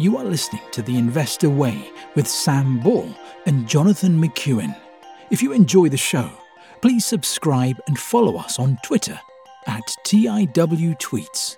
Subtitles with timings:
[0.00, 3.12] You are listening to The Investor Way with Sam Ball
[3.46, 4.78] and Jonathan McEwen.
[5.32, 6.30] If you enjoy the show,
[6.80, 9.18] please subscribe and follow us on Twitter
[9.66, 11.56] at TIW Tweets.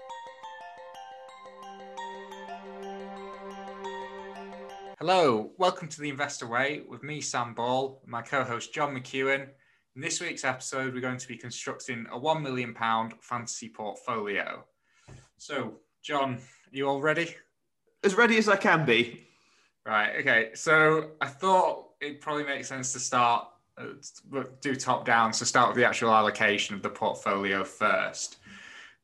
[4.99, 9.49] Hello, welcome to the Investor Way with me, Sam Ball, my co host, John McEwen.
[9.97, 12.75] In this week's episode, we're going to be constructing a £1 million
[13.21, 14.65] fantasy portfolio.
[15.37, 16.39] So, John,
[16.71, 17.37] you all ready?
[18.03, 19.27] As ready as I can be.
[19.87, 20.17] Right.
[20.21, 20.51] Okay.
[20.55, 23.47] So I thought it probably makes sense to start
[23.79, 25.33] uh, do top down.
[25.33, 28.37] So start with the actual allocation of the portfolio first.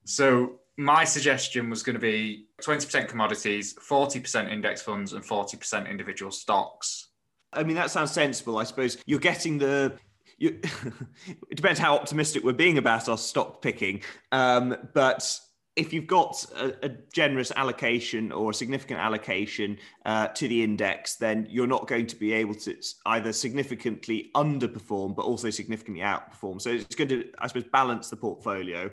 [0.04, 6.30] So my suggestion was going to be 20% commodities, 40% index funds, and 40% individual
[6.30, 7.08] stocks.
[7.52, 8.58] I mean, that sounds sensible.
[8.58, 9.94] I suppose you're getting the.
[10.38, 10.60] You,
[11.50, 14.02] it depends how optimistic we're being about our stock picking,
[14.32, 15.40] um, but
[15.76, 21.16] if you've got a, a, generous allocation or a significant allocation uh, to the index,
[21.16, 22.74] then you're not going to be able to
[23.04, 26.60] either significantly underperform, but also significantly outperform.
[26.60, 28.90] So it's going to, I suppose, balance the portfolio.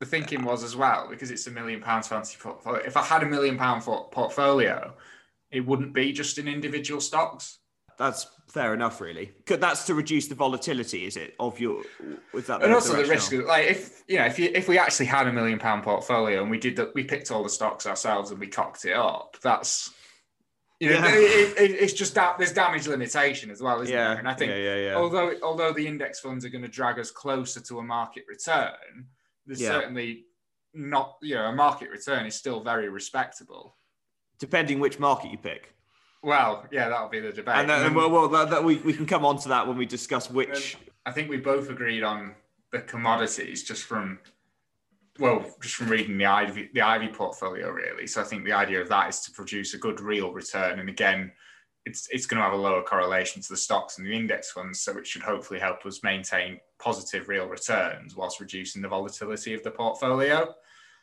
[0.00, 2.82] The thinking was as well, because it's a million pounds fancy portfolio.
[2.84, 4.94] If I had a million pound portfolio,
[5.50, 7.58] it wouldn't be just in individual stocks
[7.98, 9.32] that's fair enough, really.
[9.46, 11.82] That's to reduce the volatility, is it, of your
[12.32, 12.62] with that?
[12.62, 15.26] And also the risk, of, like if you know, if you if we actually had
[15.26, 18.40] a million pound portfolio and we did that, we picked all the stocks ourselves and
[18.40, 19.36] we cocked it up.
[19.42, 19.92] That's
[20.80, 21.12] you know, yeah.
[21.12, 24.10] it, it, it's just that there's damage limitation as well, isn't yeah.
[24.10, 24.18] there?
[24.18, 27.60] And I think yeah, although although the index funds are going to drag us closer
[27.60, 29.06] to a market return,
[29.44, 30.24] there's certainly
[30.72, 33.76] not you know a market return is still very respectable,
[34.38, 35.74] depending which market you pick.
[36.22, 37.56] Well, yeah, that'll be the debate.
[37.56, 39.76] And, then, and well, well that, that we, we can come on to that when
[39.76, 40.76] we discuss which.
[41.06, 42.34] I think we both agreed on
[42.72, 44.18] the commodities just from,
[45.18, 48.06] well, just from reading the Ivy the Ivy portfolio really.
[48.06, 50.88] So I think the idea of that is to produce a good real return, and
[50.88, 51.32] again,
[51.86, 54.80] it's it's going to have a lower correlation to the stocks and the index funds,
[54.80, 59.62] so it should hopefully help us maintain positive real returns whilst reducing the volatility of
[59.62, 60.54] the portfolio.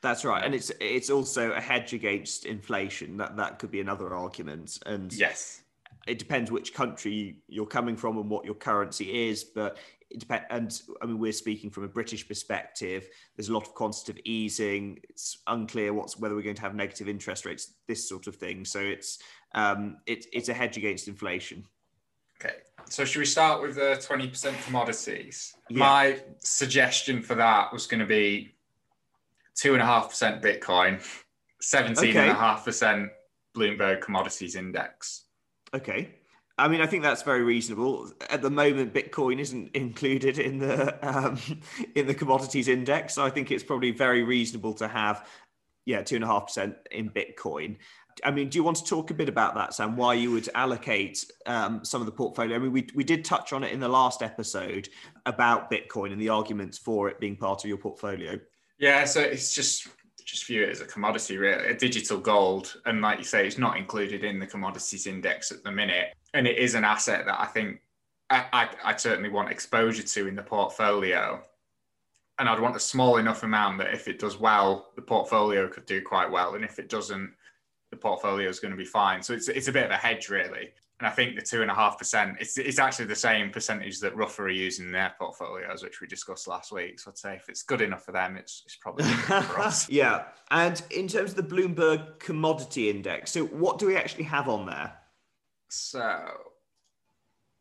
[0.05, 3.17] That's right, and it's it's also a hedge against inflation.
[3.17, 4.77] That that could be another argument.
[4.85, 5.63] And yes,
[6.05, 9.43] it depends which country you're coming from and what your currency is.
[9.43, 9.79] But
[10.11, 10.45] it depends.
[10.51, 10.71] And
[11.01, 13.09] I mean, we're speaking from a British perspective.
[13.35, 14.99] There's a lot of quantitative easing.
[15.09, 18.63] It's unclear what's whether we're going to have negative interest rates, this sort of thing.
[18.63, 19.17] So it's
[19.55, 21.65] um, it, it's a hedge against inflation.
[22.39, 22.57] Okay,
[22.89, 25.55] so should we start with the twenty percent commodities?
[25.71, 25.79] Yeah.
[25.79, 28.54] My suggestion for that was going to be
[29.55, 31.05] two and a half percent Bitcoin,
[31.61, 33.09] seventeen and a half percent
[33.55, 35.25] Bloomberg Commodities Index.
[35.73, 36.15] Okay.
[36.57, 38.09] I mean, I think that's very reasonable.
[38.29, 41.37] At the moment, Bitcoin isn't included in the um,
[41.95, 45.27] in the commodities index, so I think it's probably very reasonable to have,
[45.85, 47.77] yeah, two and a half percent in Bitcoin.
[48.23, 49.97] I mean, do you want to talk a bit about that, Sam?
[49.97, 52.55] Why you would allocate um, some of the portfolio?
[52.55, 54.87] I mean, we we did touch on it in the last episode
[55.25, 58.39] about Bitcoin and the arguments for it being part of your portfolio.
[58.85, 59.87] Yeah, so it's just
[60.23, 62.75] just view it as a commodity, really, a digital gold.
[62.85, 66.13] And like you say, it's not included in the commodities index at the minute.
[66.35, 67.81] And it is an asset that I think
[68.29, 71.41] I, I, I certainly want exposure to in the portfolio.
[72.37, 75.87] And I'd want a small enough amount that if it does well, the portfolio could
[75.87, 76.53] do quite well.
[76.53, 77.33] And if it doesn't,
[77.89, 79.23] the portfolio is going to be fine.
[79.23, 80.69] So it's, it's a bit of a hedge, really.
[80.99, 83.99] And I think the two and a half percent, it's it's actually the same percentage
[83.99, 86.99] that Ruffer are using in their portfolios, which we discussed last week.
[87.01, 89.89] So I'd say if it's good enough for them, it's it's probably for us.
[89.91, 90.25] yeah.
[90.51, 94.65] And in terms of the Bloomberg Commodity Index, so what do we actually have on
[94.65, 94.93] there?
[95.67, 96.29] So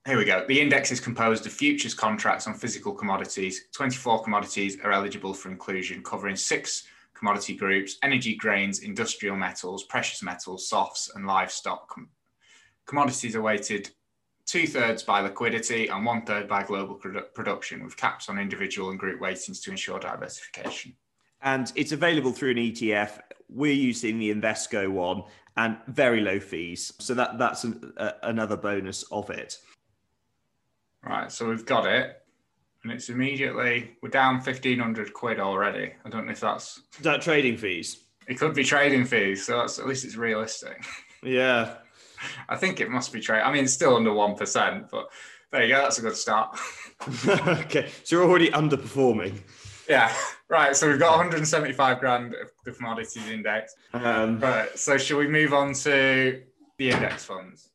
[0.06, 0.44] here we go.
[0.46, 3.62] The index is composed of futures contracts on physical commodities.
[3.74, 6.84] 24 commodities are eligible for inclusion, covering six
[7.14, 11.88] commodity groups energy, grains, industrial metals, precious metals, softs, and livestock
[12.86, 13.90] Commodities are weighted
[14.46, 18.90] two thirds by liquidity and one third by global produ- production, with caps on individual
[18.90, 20.94] and group weightings to ensure diversification.
[21.42, 23.20] And it's available through an ETF.
[23.48, 25.22] We're using the Invesco one
[25.56, 26.92] and very low fees.
[26.98, 27.92] So that that's an,
[28.22, 29.58] another bonus of it.
[31.02, 31.30] Right.
[31.30, 32.20] So we've got it.
[32.82, 35.92] And it's immediately, we're down 1500 quid already.
[36.04, 36.82] I don't know if that's.
[36.98, 38.04] Is that trading fees?
[38.26, 39.46] It could be trading fees.
[39.46, 40.84] So at least it's realistic.
[41.22, 41.76] Yeah.
[42.48, 43.42] I think it must be trade.
[43.42, 45.08] I mean, it's still under one percent, but
[45.52, 45.82] there you go.
[45.82, 46.58] That's a good start.
[47.28, 49.40] okay, so you're already underperforming.
[49.88, 50.12] Yeah,
[50.48, 50.74] right.
[50.74, 53.74] So we've got 175 grand of the commodities index.
[53.92, 54.76] Um, right.
[54.78, 56.42] So should we move on to
[56.78, 57.70] the index funds?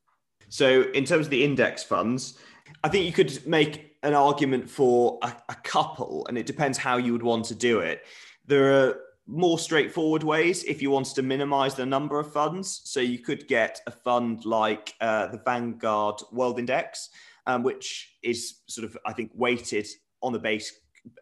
[0.50, 2.40] So in terms of the index funds,
[2.84, 6.98] I think you could make an argument for a, a couple, and it depends how
[6.98, 8.06] you would want to do it.
[8.46, 12.82] There are more straightforward ways if you wanted to minimize the number of funds.
[12.86, 17.10] So you could get a fund like uh, the Vanguard World Index,
[17.46, 19.88] um, which is sort of, I think, weighted
[20.22, 20.74] on the base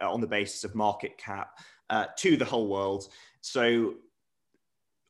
[0.01, 1.59] uh, on the basis of market cap
[1.89, 3.09] uh, to the whole world.
[3.41, 3.95] So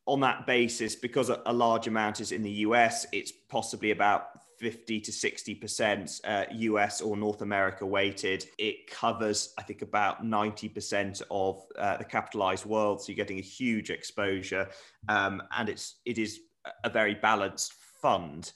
[0.06, 4.30] on that basis, because a, a large amount is in the US, it's possibly about
[4.58, 8.44] 50 to 60% uh, US or North America weighted.
[8.58, 13.00] It covers, I think, about 90% of uh, the capitalized world.
[13.00, 14.68] So you're getting a huge exposure.
[15.08, 16.40] Um, and it's, it is
[16.84, 18.52] a very balanced fund.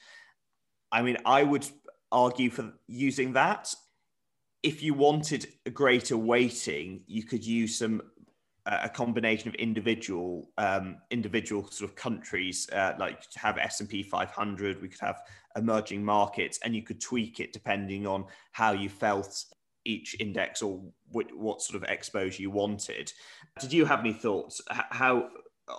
[0.90, 1.66] I mean, I would
[2.10, 3.75] argue for using that.
[4.62, 8.02] If you wanted a greater weighting, you could use some
[8.67, 14.81] a combination of individual um, individual sort of countries uh, like to have S&P 500
[14.81, 15.23] we could have
[15.56, 19.44] emerging markets and you could tweak it depending on how you felt
[19.85, 20.81] each index or
[21.11, 23.12] what, what sort of exposure you wanted.
[23.59, 25.29] Did you have any thoughts how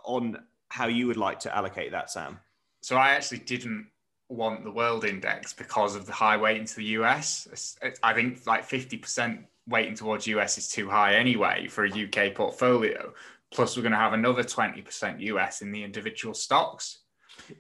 [0.04, 0.40] on
[0.70, 2.40] how you would like to allocate that sam?
[2.82, 3.88] So i actually didn't
[4.30, 8.68] want the world index because of the high weighting to the us i think like
[8.68, 13.14] 50% weighting towards US is too high anyway for a UK portfolio.
[13.52, 17.00] Plus, we're going to have another 20% US in the individual stocks.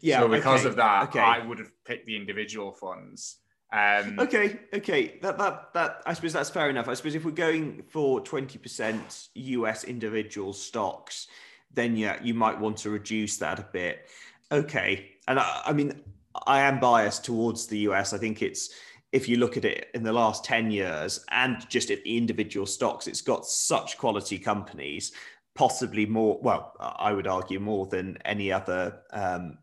[0.01, 0.21] Yeah.
[0.21, 1.19] So because okay, of that, okay.
[1.19, 3.38] I would have picked the individual funds.
[3.71, 6.88] Um, okay, okay, that that that I suppose that's fair enough.
[6.88, 11.27] I suppose if we're going for twenty percent US individual stocks,
[11.73, 14.09] then yeah, you might want to reduce that a bit.
[14.51, 16.03] Okay, and I, I mean,
[16.45, 18.13] I am biased towards the US.
[18.13, 18.69] I think it's
[19.13, 22.65] if you look at it in the last 10 years and just at the individual
[22.65, 25.12] stocks, it's got such quality companies,
[25.54, 29.60] possibly more, well, I would argue more than any other um,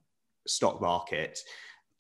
[0.47, 1.41] stock market.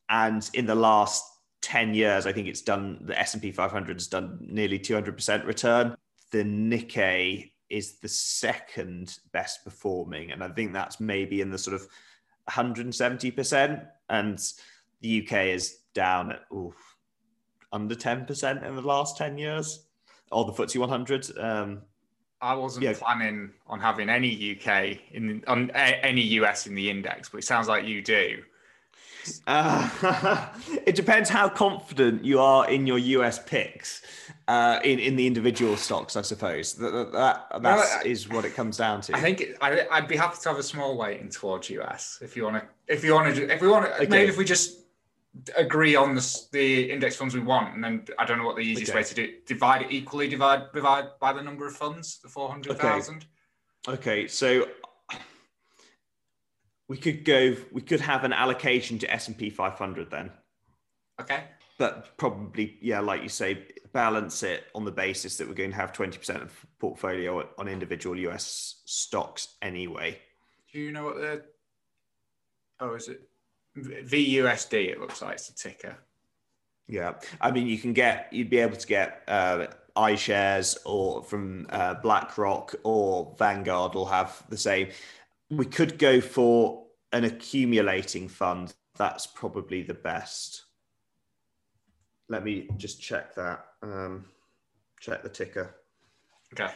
[0.09, 1.25] And in the last
[1.63, 5.97] 10 years, I think it's done, the S&P 500 has done nearly 200% return.
[6.31, 10.31] The Nikkei is the second best performing.
[10.31, 11.89] And I think that's maybe in the sort of
[12.49, 13.87] 170%.
[14.09, 14.53] And
[15.01, 16.77] the UK is down at, oof,
[17.73, 19.87] under 10% in the last 10 years,
[20.31, 21.39] or the FTSE 100.
[21.39, 21.83] Um,
[22.43, 22.95] I wasn't yeah.
[22.95, 27.69] planning on having any UK in on any US in the index, but it sounds
[27.69, 28.43] like you do.
[29.47, 30.49] Uh,
[30.87, 34.03] it depends how confident you are in your US picks
[34.49, 36.75] uh, in in the individual stocks, I suppose.
[36.75, 39.17] That that, that is what it comes down to.
[39.17, 42.37] I think it, I, would be happy to have a small weighting towards US if
[42.37, 42.69] you want to.
[42.89, 44.07] If you want to, if we want to, okay.
[44.07, 44.79] maybe if we just
[45.57, 48.63] agree on the, the index funds we want, and then I don't know what the
[48.63, 49.01] easiest okay.
[49.01, 49.47] way to do it.
[49.47, 53.27] Divide it equally, divide divide by the number of funds, the four hundred thousand.
[53.89, 53.97] Okay.
[53.97, 54.67] okay, so
[56.89, 57.57] we could go.
[57.73, 60.31] We could have an allocation to S and P five hundred then.
[61.21, 61.45] Okay.
[61.79, 65.77] But probably, yeah, like you say, balance it on the basis that we're going to
[65.77, 70.19] have twenty percent of portfolio on individual US stocks anyway.
[70.73, 71.45] Do you know what the?
[72.81, 73.30] Oh, is it
[73.77, 75.97] VUSD, it looks like it's a ticker.
[76.89, 81.67] Yeah, I mean, you can get, you'd be able to get uh, iShares or from
[81.71, 84.89] uh, BlackRock or Vanguard will have the same.
[85.51, 88.75] We could go for an accumulating fund.
[88.97, 90.65] That's probably the best.
[92.29, 93.65] Let me just check that.
[93.83, 94.27] Um,
[95.01, 95.75] check the ticker.
[96.53, 96.73] Okay.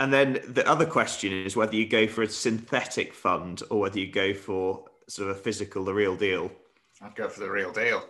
[0.00, 4.00] And then the other question is whether you go for a synthetic fund or whether
[4.00, 6.50] you go for sort of a physical, the real deal?
[7.00, 8.04] I'd go for the real deal.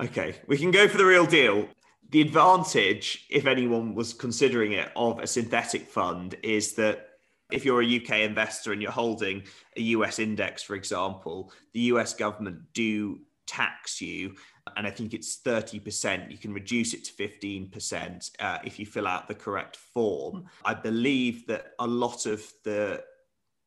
[0.00, 1.68] Okay, we can go for the real deal.
[2.10, 7.08] The advantage, if anyone was considering it, of a synthetic fund is that
[7.50, 9.42] if you're a UK investor and you're holding
[9.76, 14.34] a US index, for example, the US government do tax you.
[14.76, 16.30] And I think it's 30%.
[16.30, 20.44] You can reduce it to 15% uh, if you fill out the correct form.
[20.64, 23.04] I believe that a lot of the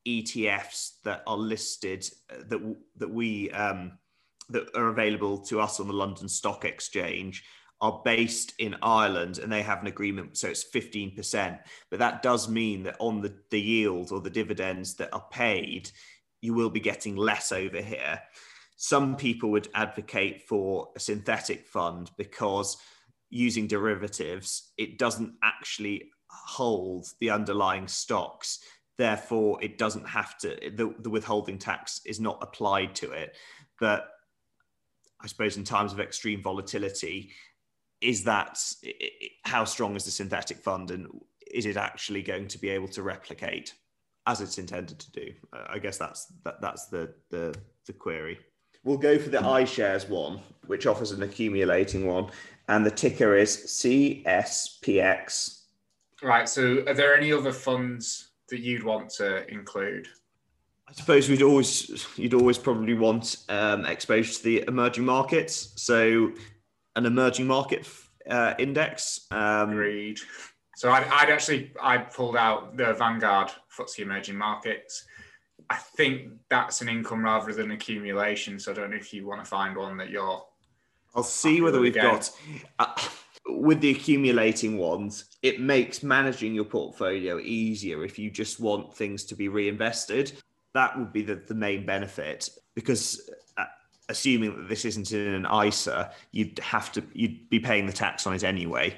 [0.06, 3.98] ETFs that are listed uh, that that we um,
[4.48, 7.44] that are available to us on the London Stock Exchange
[7.80, 11.58] are based in Ireland and they have an agreement, so it's 15%.
[11.90, 15.90] But that does mean that on the, the yield or the dividends that are paid,
[16.40, 18.20] you will be getting less over here.
[18.76, 22.78] Some people would advocate for a synthetic fund because
[23.28, 28.60] using derivatives, it doesn't actually hold the underlying stocks
[28.98, 33.36] therefore it doesn't have to the, the withholding tax is not applied to it.
[33.80, 34.08] But
[35.20, 37.30] i suppose in times of extreme volatility
[38.02, 38.60] is that
[39.44, 41.06] how strong is the synthetic fund and
[41.50, 43.72] is it actually going to be able to replicate
[44.26, 45.32] as it's intended to do?
[45.52, 47.54] I guess that's that, that's the, the
[47.86, 48.38] the query.
[48.84, 52.30] We'll go for the iShares one which offers an accumulating one
[52.68, 55.62] and the ticker is cspx
[56.22, 60.08] right so are there any other funds that you'd want to include?
[60.88, 65.72] I suppose we'd always you'd always probably want um, exposure to the emerging markets.
[65.76, 66.32] So
[66.94, 67.88] an emerging market
[68.28, 69.26] uh, index.
[69.30, 70.20] Um, Agreed.
[70.76, 75.06] So I'd, I'd actually I pulled out the Vanguard FTSE Emerging Markets.
[75.70, 78.58] I think that's an income rather than accumulation.
[78.60, 80.44] So I don't know if you want to find one that you're.
[81.14, 82.12] I'll see whether we've Again.
[82.12, 82.30] got
[82.78, 82.94] uh,
[83.48, 85.36] with the accumulating ones.
[85.42, 90.32] It makes managing your portfolio easier if you just want things to be reinvested.
[90.74, 93.30] That would be the, the main benefit because.
[93.56, 93.64] Uh,
[94.08, 98.24] Assuming that this isn't in an ISA, you'd have to you'd be paying the tax
[98.24, 98.96] on it anyway.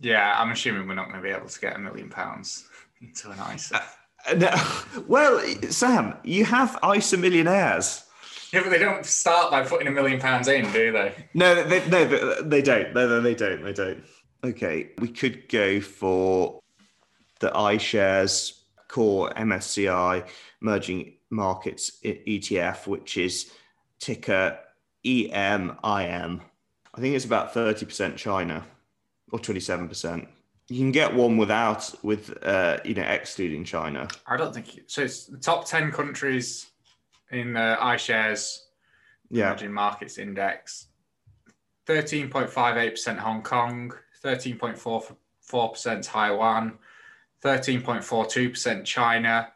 [0.00, 2.64] Yeah, I'm assuming we're not going to be able to get a million pounds
[3.00, 3.76] into an ISA.
[3.76, 4.50] Uh, No,
[5.06, 8.04] well, Sam, you have ISA millionaires.
[8.52, 11.14] Yeah, but they don't start by putting a million pounds in, do they?
[11.32, 12.04] No, they, no,
[12.42, 12.94] they- don't.
[12.94, 13.64] No, no, they don't.
[13.64, 14.04] They don't.
[14.44, 16.60] Okay, we could go for
[17.40, 20.28] the iShares core MSCI
[20.60, 23.50] emerging markets ETF, which is
[24.00, 24.58] ticker
[25.04, 26.40] EMIM.
[26.94, 28.66] I think it's about 30% China
[29.32, 30.26] or 27%.
[30.68, 34.08] You can get one without, with, uh, you know, excluding China.
[34.26, 35.02] I don't think so.
[35.02, 36.66] It's the top 10 countries
[37.32, 38.58] in the iShares
[39.30, 39.48] Yeah.
[39.48, 40.88] Emerging Markets Index
[41.86, 43.92] 13.58% Hong Kong,
[44.24, 46.78] 13.44% Taiwan,
[47.42, 49.52] 13.42% China,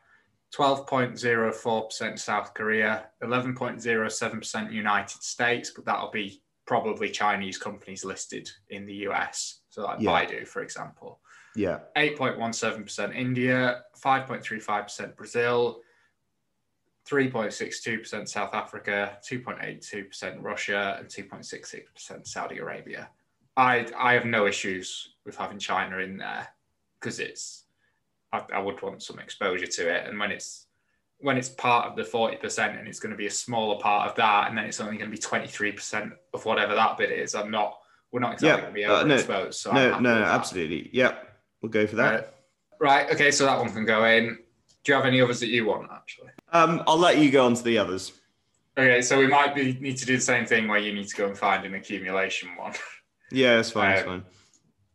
[0.52, 8.95] 12.04% South Korea, 11.07% United States, but that'll be probably Chinese companies listed in the
[9.09, 9.61] US.
[9.68, 10.11] So, like Yeah.
[10.11, 11.21] Baidu, for example.
[11.54, 11.80] Yeah.
[11.97, 15.80] 8.17% India, 5.35% Brazil,
[17.09, 23.09] 3.62% South Africa, 2.82% Russia, and 2.66% Saudi Arabia.
[23.57, 26.49] I I have no issues with having China in there
[27.01, 27.65] because it's
[28.33, 30.67] I, I would want some exposure to it, and when it's
[31.19, 34.17] when it's part of the 40% and it's going to be a smaller part of
[34.17, 37.51] that, and then it's only going to be 23% of whatever that bit is, I'm
[37.51, 37.79] not.
[38.13, 39.55] We're not exactly Yeah, going to be uh, no, overexposed.
[39.55, 40.91] so No, no, no, absolutely.
[40.93, 41.39] Yep.
[41.61, 42.15] We'll go for that.
[42.15, 42.23] Uh,
[42.79, 43.11] right.
[43.11, 43.31] Okay.
[43.31, 44.39] So that one can go in.
[44.87, 46.28] Do you have any others that you want actually?
[46.52, 48.12] Um, I'll let you go on to the others.
[48.78, 49.02] Okay.
[49.02, 51.26] So we might be, need to do the same thing where you need to go
[51.26, 52.73] and find an accumulation one.
[53.33, 53.97] Yeah, that's fine.
[53.97, 54.25] That's Um,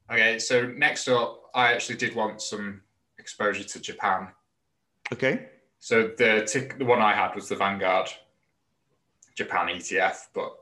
[0.08, 0.18] fine.
[0.18, 0.40] okay.
[0.40, 2.82] So next up, I actually did want some
[3.20, 4.30] exposure to Japan.
[5.12, 5.50] Okay.
[5.80, 8.08] So the tick, the one I had was the Vanguard
[9.36, 10.54] Japan ETF, but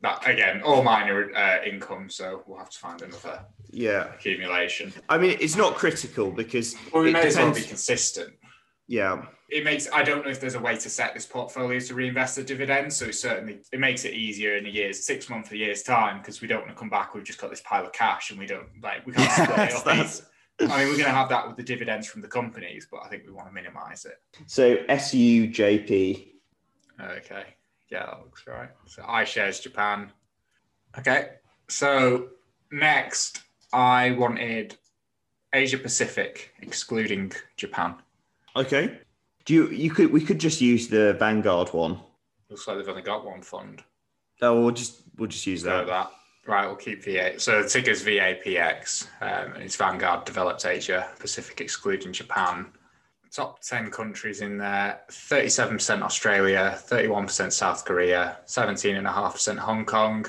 [0.00, 4.14] that again, all mine are uh, income, so we'll have to find another Yeah.
[4.14, 4.90] accumulation.
[5.10, 8.32] I mean, it's not critical because Well, we it may as well be consistent.
[8.86, 9.26] Yeah.
[9.50, 12.36] it makes I don't know if there's a way to set this portfolio to reinvest
[12.36, 12.96] the dividends.
[12.96, 16.18] So it certainly it makes it easier in a year's six month a year's time
[16.18, 17.14] because we don't want to come back.
[17.14, 19.74] We've just got this pile of cash and we don't like we can't split it
[19.74, 20.10] up.
[20.60, 23.08] I mean, we're going to have that with the dividends from the companies, but I
[23.08, 24.20] think we want to minimize it.
[24.46, 26.28] So SUJP.
[27.00, 27.44] Okay,
[27.90, 28.70] yeah, that looks right.
[28.86, 30.12] So iShares Japan.
[30.96, 31.30] Okay,
[31.68, 32.28] so
[32.70, 34.76] next I wanted
[35.52, 37.96] Asia Pacific, excluding Japan.
[38.56, 38.98] Okay.
[39.44, 42.00] Do you you could we could just use the Vanguard one.
[42.48, 43.82] Looks like they've only got one fund.
[44.40, 45.86] Oh, we'll just we'll just use that.
[45.86, 46.10] that.
[46.46, 47.40] Right, we'll keep VA.
[47.40, 52.66] So the ticker's VAPX, um, and it's Vanguard Developed Asia Pacific, excluding Japan.
[53.32, 60.24] Top 10 countries in there 37% Australia, 31% South Korea, 17.5% Hong Kong,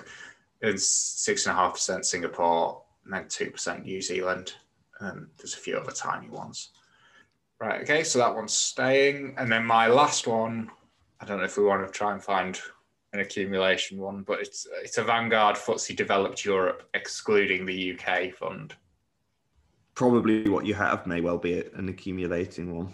[0.63, 4.53] and 6.5% Singapore, and then 2% New Zealand.
[5.01, 6.69] And there's a few other tiny ones.
[7.59, 9.35] Right, okay, so that one's staying.
[9.37, 10.69] And then my last one,
[11.19, 12.59] I don't know if we want to try and find
[13.13, 18.75] an accumulation one, but it's it's a Vanguard FTSE Developed Europe, excluding the UK fund.
[19.95, 22.93] Probably what you have may well be an accumulating one.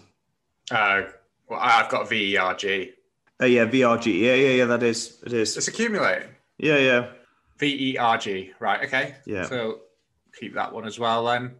[0.70, 1.04] Uh,
[1.50, 2.94] well, I've got VERG.
[3.40, 4.20] Oh yeah, VRG.
[4.20, 4.66] Yeah, yeah, yeah.
[4.66, 5.58] That is it is.
[5.58, 6.30] It's accumulating.
[6.60, 7.08] Yeah, yeah,
[7.60, 8.52] VERG.
[8.60, 8.86] Right.
[8.86, 9.16] Okay.
[9.26, 9.46] Yeah.
[9.46, 9.80] So
[10.40, 11.56] keep that one as well then.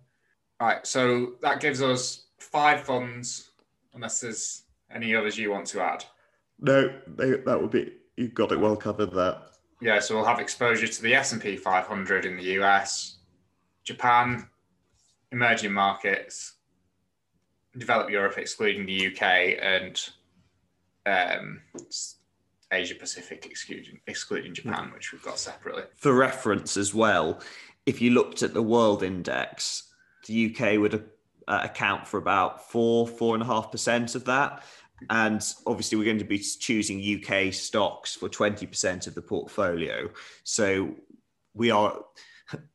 [0.60, 0.86] Right.
[0.86, 3.52] So that gives us five funds,
[3.94, 6.04] unless there's any others you want to add.
[6.60, 7.94] No, they, that would be.
[8.18, 9.14] You've got it well covered.
[9.14, 9.38] there.
[9.82, 13.18] Yeah, so we'll have exposure to the S&P 500 in the US,
[13.84, 14.48] Japan,
[15.32, 16.54] emerging markets,
[17.78, 20.00] developed Europe excluding the UK, and
[21.08, 21.62] um,
[22.72, 25.84] Asia Pacific excluding, excluding Japan, which we've got separately.
[25.96, 27.42] For reference as well,
[27.88, 29.92] if you looked at the world index,
[30.28, 30.92] the UK would
[31.52, 34.64] uh, account for about four, four and a half percent of that.
[35.10, 40.10] And obviously, we're going to be choosing UK stocks for 20% of the portfolio.
[40.44, 40.96] So
[41.54, 42.00] we are,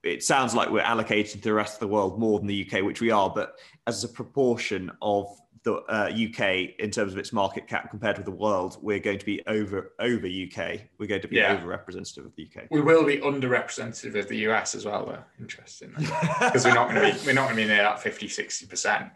[0.02, 2.84] it sounds like we're allocating to the rest of the world more than the UK,
[2.84, 3.54] which we are, but
[3.86, 5.26] as a proportion of
[5.66, 9.18] the uh, UK in terms of its market cap compared with the world, we're going
[9.18, 10.80] to be over over UK.
[10.98, 11.54] We're going to be Yeah.
[11.54, 12.68] over representative of the UK.
[12.70, 15.24] We will be underrepresentative of the US as well, though.
[15.40, 18.28] Interesting, because we're not going to be we're not going to be near that 50,
[18.28, 19.06] 60 percent.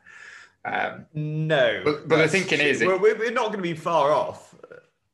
[0.64, 4.10] Um, No, But- but the thinking is it- we're, we're not going to be far
[4.10, 4.52] off.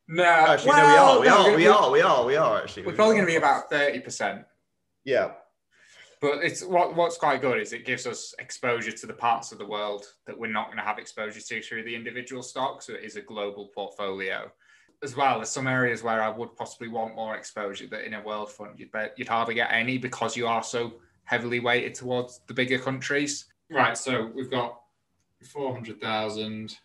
[0.09, 1.51] no, Actually, well, no, we are.
[1.51, 1.57] We are.
[1.57, 1.91] We are.
[1.91, 2.25] We are.
[2.25, 2.63] We are.
[2.63, 4.47] Actually, We're probably going to be about thirty percent.
[5.05, 5.33] Yeah.
[6.27, 9.59] But it's what what's quite good is it gives us exposure to the parts of
[9.59, 12.89] the world that we're not going to have exposure to through the individual stocks.
[12.89, 14.51] So it is a global portfolio.
[15.05, 18.25] As well, there's some areas where I would possibly want more exposure that in a
[18.25, 22.41] world fund you'd bet you'd hardly get any because you are so heavily weighted towards
[22.49, 23.45] the bigger countries.
[23.71, 24.81] Right, so we've got
[25.45, 26.77] four hundred thousand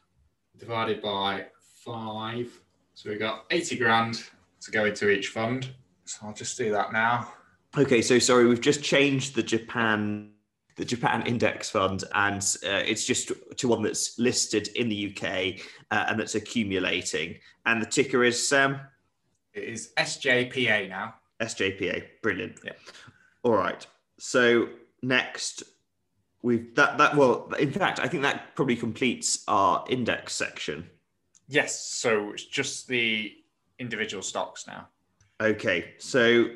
[0.59, 1.47] divided by
[1.83, 2.61] five.
[2.93, 4.21] So we've got eighty grand
[4.61, 5.71] to go into each fund.
[6.05, 7.33] So I'll just do that now.
[7.77, 10.31] Okay, so sorry, we've just changed the Japan
[10.77, 15.59] the Japan Index Fund, and uh, it's just to one that's listed in the UK
[15.91, 17.37] uh, and that's accumulating.
[17.65, 18.79] And the ticker is Sam
[19.53, 21.15] It is SJPA now.
[21.41, 22.03] SJPA.
[22.21, 22.59] Brilliant.
[22.63, 22.71] Yeah.
[23.43, 23.85] All right.
[24.17, 24.69] So
[25.01, 25.63] next,
[26.41, 30.89] we've that that well, in fact, I think that probably completes our index section.
[31.47, 33.33] Yes, so it's just the
[33.77, 34.87] individual stocks now.
[35.41, 36.47] Okay, so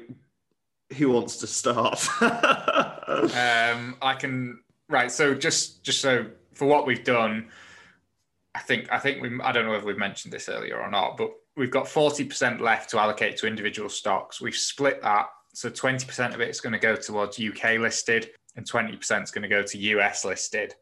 [0.93, 2.07] who wants to start?
[3.07, 5.11] Um, I can right.
[5.11, 7.49] So just just so for what we've done,
[8.55, 11.17] I think I think we I don't know if we've mentioned this earlier or not,
[11.17, 14.41] but we've got forty percent left to allocate to individual stocks.
[14.41, 18.31] We've split that, so twenty percent of it is going to go towards UK listed,
[18.55, 20.73] and twenty percent is going to go to US listed.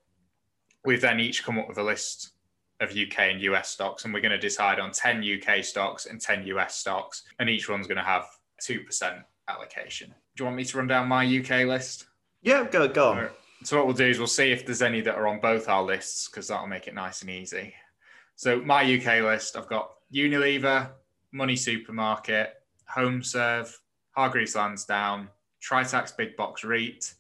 [0.86, 2.32] We've then each come up with a list
[2.80, 6.22] of UK and US stocks, and we're going to decide on ten UK stocks and
[6.22, 8.26] ten US stocks, and each one's going to have
[8.62, 10.10] two percent allocation.
[10.36, 12.08] Do you want me to run down my UK list?
[12.44, 13.30] yeah, go go on.
[13.64, 15.84] So what we'll do is we'll see if there's any that are on both our
[15.84, 17.74] lists because that'll make it nice and easy.
[18.36, 20.90] So my UK list, I've got Unilever,
[21.32, 22.56] Money Supermarket,
[22.94, 23.74] HomeServe,
[24.12, 25.30] Hargreaves Lansdown,
[25.62, 27.14] Tritax Big Box REIT,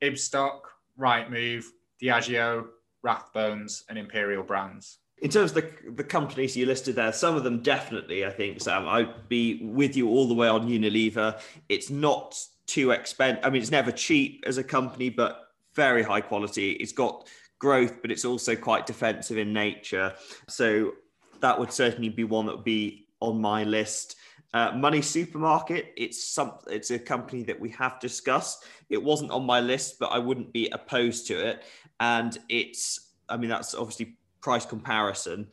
[0.00, 0.60] Ibstock,
[0.98, 1.64] Rightmove,
[2.00, 2.66] Diageo,
[3.04, 4.98] Rathbones, and Imperial Brands.
[5.20, 8.60] In terms of the, the companies you listed there, some of them definitely, I think,
[8.60, 11.38] Sam, I'd be with you all the way on Unilever.
[11.68, 13.44] It's not too expensive.
[13.44, 16.72] I mean, it's never cheap as a company, but very high quality.
[16.72, 17.28] It's got
[17.58, 20.14] growth, but it's also quite defensive in nature.
[20.48, 20.92] So
[21.40, 24.16] that would certainly be one that would be on my list.
[24.54, 28.64] Uh, Money Supermarket, it's some, it's a company that we have discussed.
[28.88, 31.62] It wasn't on my list, but I wouldn't be opposed to it.
[32.00, 35.48] And it's, I mean, that's obviously price comparison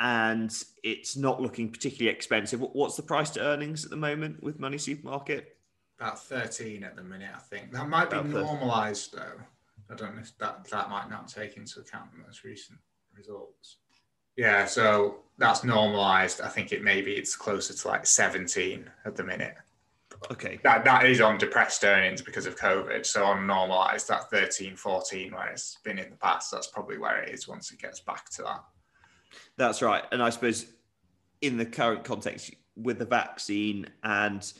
[0.00, 2.60] and it's not looking particularly expensive.
[2.60, 5.56] What's the price to earnings at the moment with Money Supermarket?
[5.98, 7.72] About 13 at the minute, I think.
[7.72, 8.46] That might be About 13.
[8.46, 9.40] normalized though.
[9.90, 12.78] I don't know if that, that might not take into account the most recent
[13.14, 13.76] results.
[14.36, 16.40] Yeah, so that's normalized.
[16.40, 19.56] I think it maybe it's closer to like 17 at the minute.
[20.30, 20.58] Okay.
[20.62, 23.06] That that is on depressed earnings because of COVID.
[23.06, 27.22] So on normalized, that 13, 14 where it's been in the past, that's probably where
[27.22, 28.64] it is once it gets back to that.
[29.56, 30.04] That's right.
[30.12, 30.66] And I suppose
[31.40, 34.52] in the current context with the vaccine and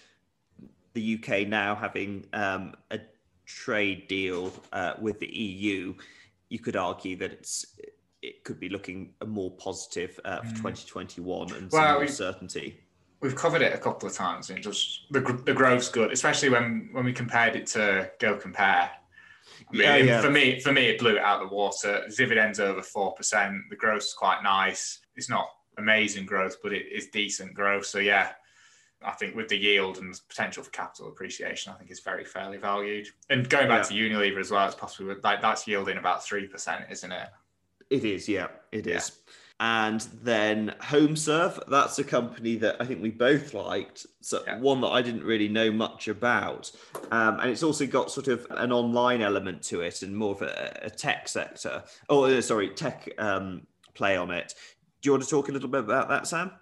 [0.95, 2.99] the UK now having um, a
[3.47, 5.95] trade deal uh, with the EU,
[6.49, 7.67] you could argue that it's
[8.23, 12.81] it could be looking more positive uh, for 2021 and some Well, more we- certainty.
[13.21, 16.89] We've covered it a couple of times, and just the, the growth's good, especially when
[16.93, 18.91] when we compared it to Go Compare.
[19.69, 20.21] I mean, Yeah, yeah.
[20.21, 22.05] For me, for me, it blew it out of the water.
[22.17, 23.57] Dividends over four percent.
[23.69, 25.01] The growth's quite nice.
[25.17, 27.87] It's not amazing growth, but it is decent growth.
[27.87, 28.33] So yeah,
[29.03, 32.25] I think with the yield and the potential for capital appreciation, I think it's very
[32.25, 33.09] fairly valued.
[33.29, 36.85] And going back to Unilever as well, it's possibly like that's yielding about three percent,
[36.91, 37.29] isn't it?
[37.91, 39.13] It is, yeah, it is.
[39.63, 44.07] And then HomeServe, that's a company that I think we both liked.
[44.23, 44.59] So Yeah.
[44.59, 46.73] one that I didn't really know much about.
[47.11, 50.41] Um, and it's also got sort of an online element to it and more of
[50.41, 51.85] a, a tech sector.
[52.09, 54.55] Oh, uh, sorry, tech um, play on it.
[55.03, 56.53] Do you want to talk a little bit about that, Sam?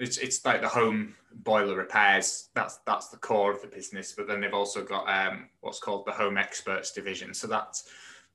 [0.00, 2.48] It's it's like the home boiler repairs.
[2.54, 4.14] That's that's the core of the business.
[4.16, 7.34] But then they've also got um, what's called the home experts division.
[7.34, 7.84] So that's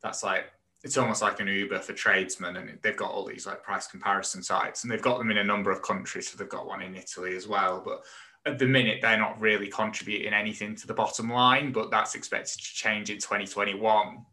[0.01, 0.45] that's like
[0.83, 4.43] it's almost like an Uber for tradesmen, and they've got all these like price comparison
[4.43, 6.29] sites, and they've got them in a number of countries.
[6.29, 7.81] So they've got one in Italy as well.
[7.83, 8.03] But
[8.45, 11.71] at the minute, they're not really contributing anything to the bottom line.
[11.71, 14.25] But that's expected to change in 2021.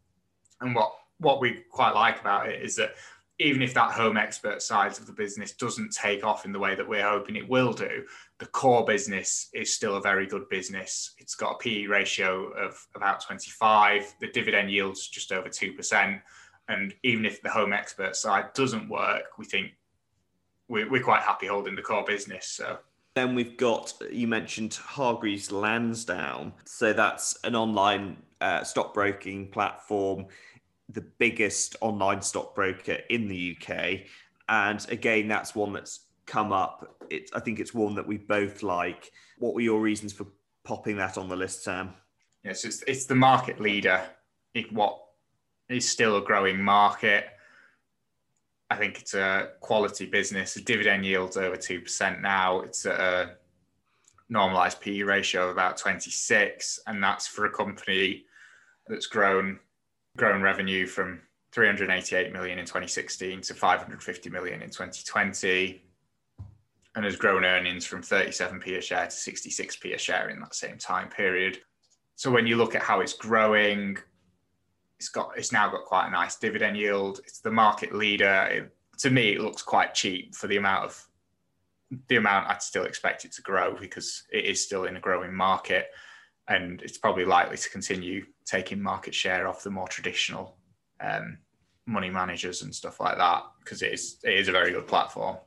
[0.61, 2.95] And what what we quite like about it is that
[3.39, 6.73] even if that home expert side of the business doesn't take off in the way
[6.73, 8.05] that we're hoping it will do,
[8.39, 11.13] the core business is still a very good business.
[11.17, 14.15] It's got a PE ratio of about 25.
[14.21, 16.21] The dividend yield's just over 2%.
[16.69, 19.71] And even if the home expert side doesn't work, we think
[20.69, 22.47] we're, quite happy holding the core business.
[22.47, 22.77] So
[23.15, 26.53] then we've got, you mentioned Hargreaves Lansdown.
[26.65, 30.25] So that's an online uh, stockbroking platform
[30.89, 34.01] the biggest online stockbroker in the UK.
[34.49, 36.97] And again, that's one that's come up.
[37.09, 39.11] It's, I think it's one that we both like.
[39.39, 40.27] What were your reasons for
[40.63, 41.93] popping that on the list, Sam?
[42.43, 44.03] Yes, it's, it's the market leader
[44.53, 44.99] in what
[45.69, 47.25] is still a growing market.
[48.69, 50.53] I think it's a quality business.
[50.53, 52.61] The dividend yield's over 2% now.
[52.61, 53.35] It's a
[54.29, 56.79] normalized PE ratio of about 26.
[56.87, 58.25] And that's for a company
[58.87, 59.59] that's grown
[60.17, 65.81] grown revenue from 388 million in 2016 to 550 million in 2020
[66.95, 70.77] and has grown earnings from 37p a share to 66p a share in that same
[70.77, 71.59] time period.
[72.15, 73.97] So when you look at how it's growing,
[74.99, 77.19] it's got it's now got quite a nice dividend yield.
[77.25, 78.47] It's the market leader.
[78.49, 81.07] It, to me, it looks quite cheap for the amount of
[82.07, 85.33] the amount I'd still expect it to grow because it is still in a growing
[85.33, 85.87] market
[86.47, 90.57] and it's probably likely to continue taking market share off the more traditional
[91.01, 91.37] um,
[91.87, 95.37] money managers and stuff like that because it is it is a very good platform.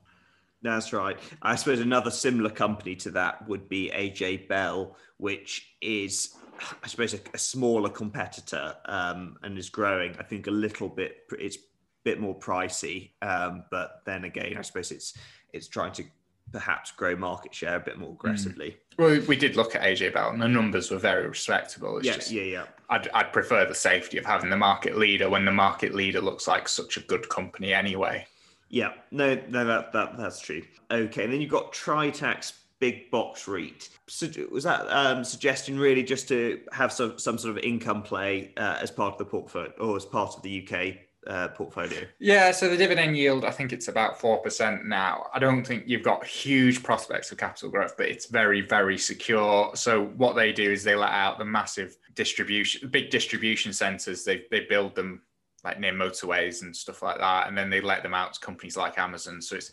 [0.63, 1.17] That's right.
[1.41, 6.35] I suppose another similar company to that would be AJ Bell, which is,
[6.83, 10.17] I suppose, a, a smaller competitor um, and is growing.
[10.19, 11.19] I think a little bit.
[11.39, 11.61] It's a
[12.03, 15.17] bit more pricey, um, but then again, I suppose it's
[15.53, 16.05] it's trying to
[16.53, 18.77] perhaps grow market share a bit more aggressively.
[18.97, 18.99] Mm.
[18.99, 21.99] Well, we did look at AJ Bell, and the numbers were very respectable.
[21.99, 22.65] It's yeah, just, yeah, yeah.
[22.91, 26.49] I'd, I'd prefer the safety of having the market leader when the market leader looks
[26.49, 28.27] like such a good company anyway.
[28.71, 30.63] Yeah, no, no, that, that that's true.
[30.91, 33.89] Okay, and then you've got Tritax Big Box REIT.
[34.09, 38.53] So was that um, suggesting really just to have some some sort of income play
[38.57, 42.01] uh, as part of the portfolio or as part of the UK uh, portfolio?
[42.19, 45.27] Yeah, so the dividend yield, I think it's about 4% now.
[45.35, 49.73] I don't think you've got huge prospects of capital growth, but it's very, very secure.
[49.75, 54.25] So what they do is they let out the massive distribution, big distribution centers.
[54.25, 55.23] They, they build them
[55.65, 57.49] like near motorways and stuff like that.
[57.49, 59.43] And then they let them out to companies like Amazon.
[59.43, 59.73] So it's,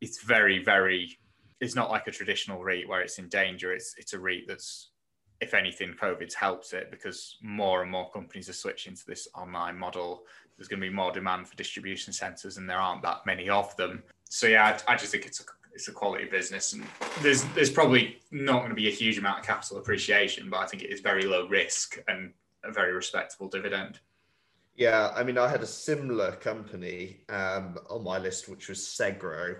[0.00, 1.18] it's very, very,
[1.60, 3.72] it's not like a traditional REIT where it's in danger.
[3.72, 4.90] It's, it's a REIT that's
[5.40, 9.78] if anything, COVID's helped it because more and more companies are switching to this online
[9.78, 10.22] model
[10.56, 13.76] there's going to be more demand for distribution centers and there aren't that many of
[13.76, 16.84] them so yeah i, I just think it's a it's a quality business and
[17.20, 20.66] there's there's probably not going to be a huge amount of capital appreciation but i
[20.66, 22.32] think it is very low risk and
[22.64, 24.00] a very respectable dividend
[24.74, 29.56] yeah i mean i had a similar company um, on my list which was segro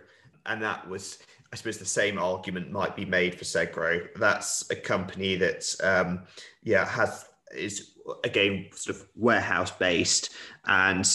[0.46, 1.18] and that was
[1.52, 4.08] I suppose the same argument might be made for Segro.
[4.16, 6.24] That's a company that, um,
[6.62, 7.92] yeah, has is
[8.24, 10.30] again sort of warehouse based
[10.66, 11.06] and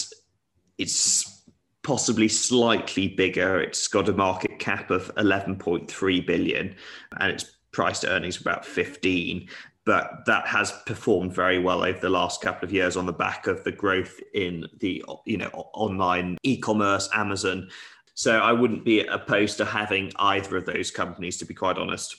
[0.78, 1.44] it's
[1.82, 3.60] possibly slightly bigger.
[3.60, 6.76] It's got a market cap of 11.3 billion
[7.18, 9.48] and its priced earnings about 15.
[9.84, 13.48] But that has performed very well over the last couple of years on the back
[13.48, 17.68] of the growth in the you know online e-commerce, Amazon.
[18.14, 22.14] So I wouldn't be opposed to having either of those companies, to be quite honest.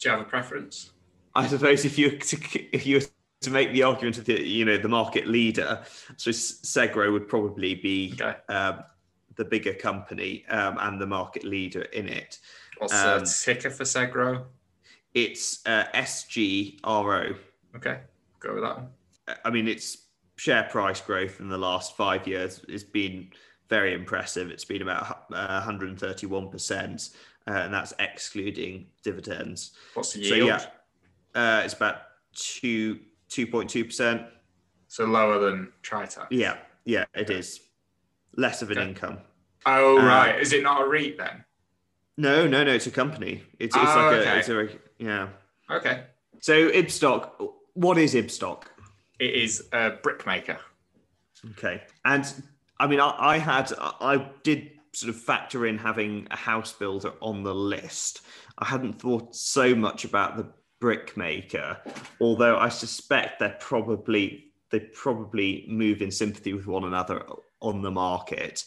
[0.00, 0.90] Do you have a preference?
[1.34, 2.18] I suppose if you
[2.72, 3.00] if you
[3.40, 5.82] to make the argument of the you know the market leader,
[6.16, 8.36] so Segro would probably be okay.
[8.48, 8.84] um,
[9.36, 12.38] the bigger company um, and the market leader in it.
[12.78, 14.44] What's um, the ticker for Segro?
[15.14, 17.36] It's uh, SGRO.
[17.76, 18.00] Okay,
[18.38, 18.88] go with that one.
[19.44, 23.30] I mean, its share price growth in the last five years has been
[23.68, 24.50] very impressive.
[24.50, 27.14] It's been about uh, 131%,
[27.46, 29.72] uh, and that's excluding dividends.
[29.94, 30.60] What's the yield?
[30.60, 30.66] So,
[31.34, 32.02] yeah, uh, it's about
[32.34, 33.00] two
[33.30, 34.26] 2.2%.
[34.88, 36.26] So lower than Tritax.
[36.30, 37.38] Yeah, yeah, it okay.
[37.38, 37.60] is
[38.36, 38.88] Less of an okay.
[38.88, 39.18] income.
[39.66, 40.40] Oh, uh, right.
[40.40, 41.44] Is it not a REIT then?
[42.16, 42.72] No, no, no.
[42.72, 43.42] It's a company.
[43.58, 44.30] It's, it's oh, like okay.
[44.30, 45.28] a, it's a, yeah.
[45.70, 46.04] Okay.
[46.40, 48.64] So Ibstock, what is Ibstock?
[49.18, 50.58] It is a brickmaker.
[51.50, 51.82] Okay.
[52.04, 52.32] And
[52.78, 57.12] I mean, I, I had, I did sort of factor in having a house builder
[57.20, 58.22] on the list.
[58.58, 60.46] I hadn't thought so much about the
[60.80, 61.78] brickmaker,
[62.20, 67.24] although I suspect they're probably they probably move in sympathy with one another
[67.60, 68.64] on the market.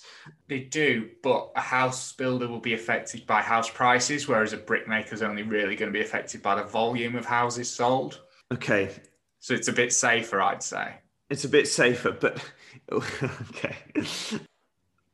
[0.47, 5.15] They do, but a house builder will be affected by house prices, whereas a brickmaker
[5.15, 8.21] is only really going to be affected by the volume of houses sold.
[8.51, 8.91] Okay.
[9.39, 10.95] So it's a bit safer, I'd say.
[11.29, 12.43] It's a bit safer, but
[12.91, 13.75] okay.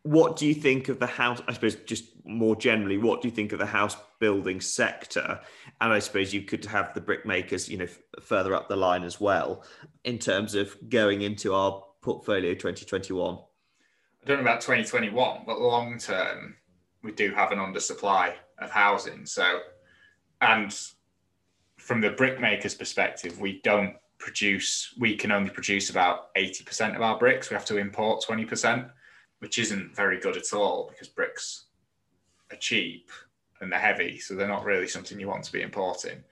[0.03, 1.41] What do you think of the house?
[1.47, 5.39] I suppose just more generally, what do you think of the house building sector?
[5.81, 9.03] And I suppose you could have the brickmakers, you know, f- further up the line
[9.03, 9.63] as well
[10.03, 13.37] in terms of going into our portfolio 2021.
[14.21, 16.55] I don't know about 2021, but long term,
[17.03, 19.25] we do have an undersupply of housing.
[19.25, 19.59] So,
[20.41, 20.77] and
[21.77, 27.17] from the brickmaker's perspective, we don't produce, we can only produce about 80% of our
[27.17, 27.49] bricks.
[27.49, 28.89] We have to import 20%,
[29.39, 31.65] which isn't very good at all because bricks
[32.51, 33.09] are cheap
[33.61, 34.19] and they're heavy.
[34.19, 36.23] So they're not really something you want to be importing.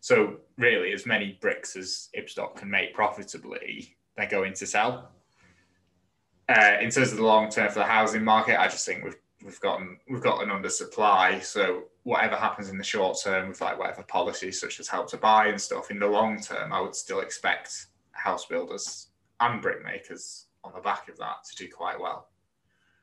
[0.00, 5.10] So, really, as many bricks as Ibstock can make profitably, they're going to sell.
[6.48, 9.16] Uh, in terms of the long term for the housing market, I just think we've
[9.44, 11.42] we've gotten we've got an undersupply.
[11.42, 15.16] So whatever happens in the short term with like whatever policies such as help to
[15.16, 19.08] buy and stuff, in the long term, I would still expect house builders
[19.40, 22.28] and brickmakers on the back of that to do quite well.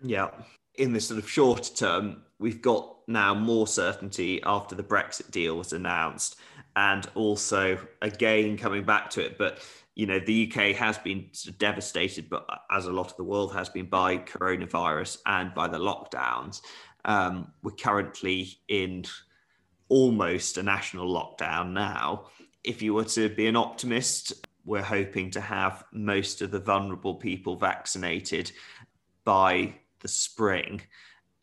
[0.04, 0.30] Yeah.
[0.76, 5.58] In the sort of short term, we've got now more certainty after the Brexit deal
[5.58, 6.36] was announced,
[6.76, 9.60] and also again coming back to it, but
[9.96, 13.70] you know the UK has been devastated, but as a lot of the world has
[13.70, 16.62] been by coronavirus and by the lockdowns.
[17.06, 19.06] Um, we're currently in
[19.90, 22.26] almost a national lockdown now.
[22.64, 27.16] If you were to be an optimist, we're hoping to have most of the vulnerable
[27.16, 28.52] people vaccinated
[29.26, 30.82] by the spring.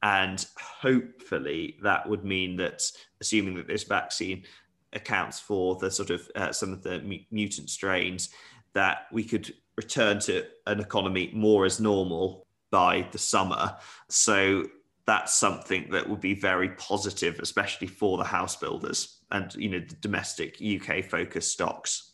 [0.02, 2.82] And hopefully that would mean that,
[3.20, 4.44] assuming that this vaccine
[4.92, 8.30] accounts for the sort of uh, some of the mutant strains
[8.72, 13.76] that we could return to an economy more as normal by the summer.
[14.08, 14.64] So
[15.06, 19.80] that's something that would be very positive, especially for the house builders and you know
[19.80, 22.12] the domestic UK focused stocks.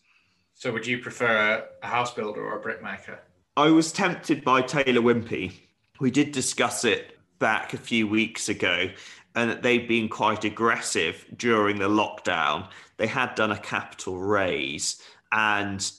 [0.54, 3.20] So would you prefer a house builder or a brickmaker?
[3.56, 5.52] I was tempted by Taylor Wimpey.
[6.00, 8.88] We did discuss it back a few weeks ago
[9.35, 12.68] and that they'd been quite aggressive during the lockdown.
[12.96, 15.00] They had done a capital raise
[15.32, 15.90] and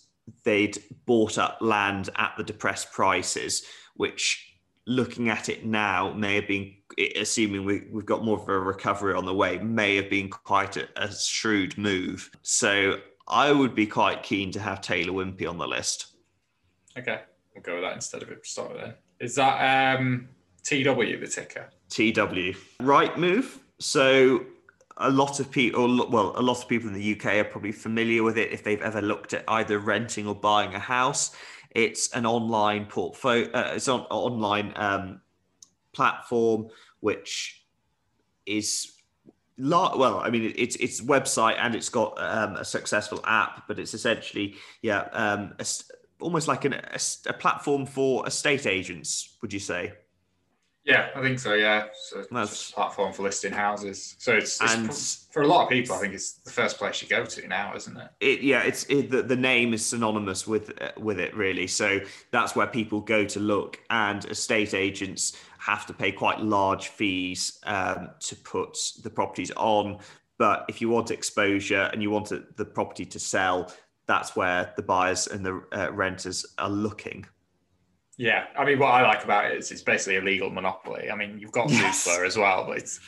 [0.43, 3.63] they'd bought up land at the depressed prices,
[3.95, 4.55] which
[4.88, 6.73] looking at it now may have been,
[7.15, 10.77] assuming we, have got more of a recovery on the way, may have been quite
[10.77, 12.31] a, a shrewd move.
[12.41, 16.07] So I would be quite keen to have Taylor Wimpey on the list.
[16.97, 17.21] Okay,
[17.53, 18.41] we'll go with that instead of it.
[18.41, 18.95] Ibstock then.
[19.19, 20.30] Is that um,
[20.63, 21.69] TW the ticker?
[21.89, 22.58] TW.
[22.82, 23.60] Rightmove.
[23.80, 24.45] So
[24.97, 28.23] a lot of people, well, a lot of people in the UK are probably familiar
[28.23, 31.36] with it if they've ever looked at either renting or buying a house.
[31.71, 33.49] It's an online portfolio.
[33.51, 35.21] Uh, it's an online um,
[35.97, 36.67] platform
[36.99, 37.65] which
[38.45, 38.93] is
[39.58, 43.95] well i mean it's it's website and it's got um, a successful app but it's
[43.95, 45.65] essentially yeah um, a,
[46.19, 49.93] almost like an, a, a platform for estate agents would you say
[50.88, 51.53] yeah, I think so.
[51.53, 54.15] Yeah, so that's a platform for listing houses.
[54.19, 56.77] So it's, it's and for, for, a lot of people, I think it's the first
[56.77, 58.08] place you go to now, isn't it?
[58.21, 61.67] It yeah, it's it, the, the name is synonymous with uh, with it really.
[61.67, 61.99] So
[62.32, 67.60] that's where people go to look, and estate agents have to pay quite large fees
[67.65, 69.99] um, to put the properties on.
[70.38, 73.73] But if you want exposure and you want the property to sell,
[74.07, 77.25] that's where the buyers and the uh, renters are looking.
[78.17, 81.11] Yeah, I mean, what I like about it is it's basically a legal monopoly.
[81.11, 82.07] I mean, you've got yes.
[82.07, 82.99] as well, but it's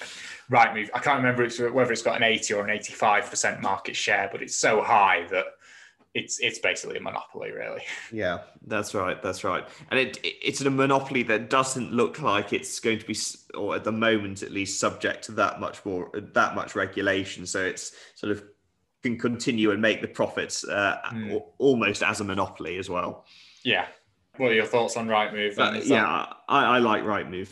[0.51, 0.89] Rightmove.
[0.93, 4.55] I can't remember whether it's got an 80 or an 85% market share, but it's
[4.55, 5.45] so high that
[6.13, 7.81] it's it's basically a monopoly, really.
[8.11, 9.21] Yeah, that's right.
[9.21, 9.67] That's right.
[9.89, 13.17] And it, it it's a monopoly that doesn't look like it's going to be,
[13.55, 17.45] or at the moment at least, subject to that much more that much regulation.
[17.45, 18.43] So it's sort of
[19.03, 21.41] can continue and make the profits uh, mm.
[21.57, 23.25] almost as a monopoly as well.
[23.63, 23.85] Yeah,
[24.37, 25.57] what are your thoughts on Rightmove?
[25.57, 27.49] Uh, yeah, I, I like Rightmove.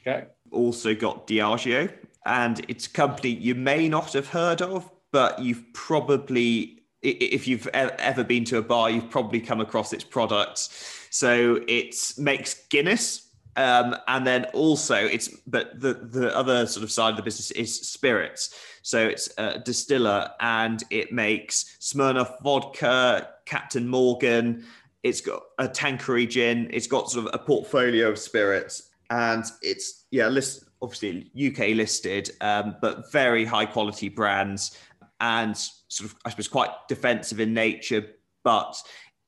[0.00, 0.26] Okay.
[0.50, 1.92] Also got Diageo,
[2.26, 7.66] and it's a company you may not have heard of, but you've probably, if you've
[7.68, 11.06] ever been to a bar, you've probably come across its products.
[11.10, 16.90] So it makes Guinness, um, and then also it's but the the other sort of
[16.90, 18.54] side of the business is spirits.
[18.82, 24.64] So it's a distiller, and it makes Smirnoff vodka, Captain Morgan,
[25.02, 26.68] it's got a Tanqueray gin.
[26.72, 32.30] It's got sort of a portfolio of spirits, and it's yeah, list obviously UK listed,
[32.40, 34.78] um, but very high quality brands,
[35.20, 38.06] and sort of I suppose quite defensive in nature,
[38.44, 38.76] but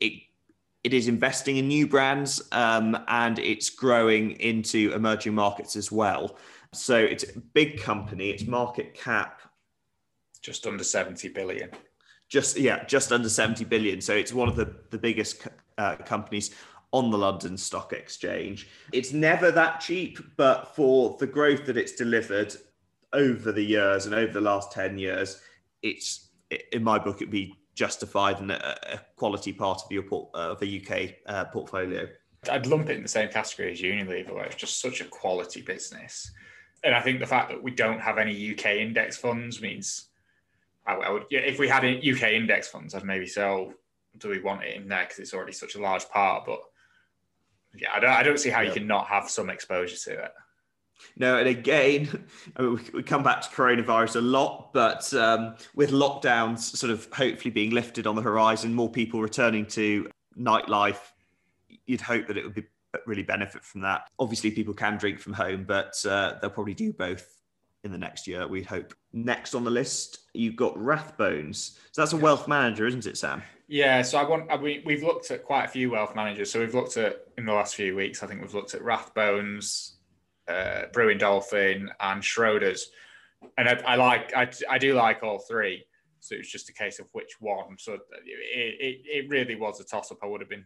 [0.01, 0.15] it
[0.85, 6.37] it is investing in new brands um, and it's growing into emerging markets as well.
[6.73, 8.31] So it's a big company.
[8.31, 9.42] Its market cap
[10.43, 11.71] just under 70 billion
[12.29, 15.47] just yeah just under 70 billion so it's one of the the biggest
[15.79, 16.55] uh, companies
[16.93, 18.69] on the London Stock Exchange.
[18.93, 22.55] It's never that cheap, but for the growth that it's delivered
[23.13, 25.41] over the years and over the last 10 years,
[25.83, 26.29] it's
[26.73, 30.51] in my book, it'd be justified and a, a quality part of your port, uh,
[30.51, 32.07] of a UK uh, portfolio.
[32.51, 35.63] I'd lump it in the same category as Unilever, where it's just such a quality
[35.63, 36.31] business.
[36.85, 40.09] And I think the fact that we don't have any UK index funds means
[40.87, 43.73] I, I would, yeah, if we had UK index funds, I'd maybe oh,
[44.19, 46.45] do we want it in there because it's already such a large part?
[46.47, 46.61] But
[47.77, 48.69] yeah, I don't, I don't see how yeah.
[48.69, 50.33] you can not have some exposure to it.
[51.17, 55.91] No, and again, I mean, we come back to coronavirus a lot, but um, with
[55.91, 61.01] lockdowns sort of hopefully being lifted on the horizon, more people returning to nightlife,
[61.87, 62.65] you'd hope that it would be
[63.07, 64.09] really benefit from that.
[64.19, 67.39] Obviously, people can drink from home, but uh, they'll probably do both
[67.85, 68.95] in the next year, we hope.
[69.13, 71.77] Next on the list, you've got Rathbones.
[71.93, 73.43] So that's a wealth manager, isn't it, Sam?
[73.69, 74.03] Yeah.
[74.03, 74.51] So I want.
[74.51, 76.51] I mean, we've looked at quite a few wealth managers.
[76.51, 78.23] So we've looked at in the last few weeks.
[78.23, 79.93] I think we've looked at Rathbones,
[80.49, 82.83] uh, Brewin Dolphin, and Schroders.
[83.59, 84.35] And I, I like.
[84.35, 85.85] I, I do like all three.
[86.21, 87.77] So it was just a case of which one.
[87.79, 90.19] So it, it, it really was a toss up.
[90.23, 90.65] I would have been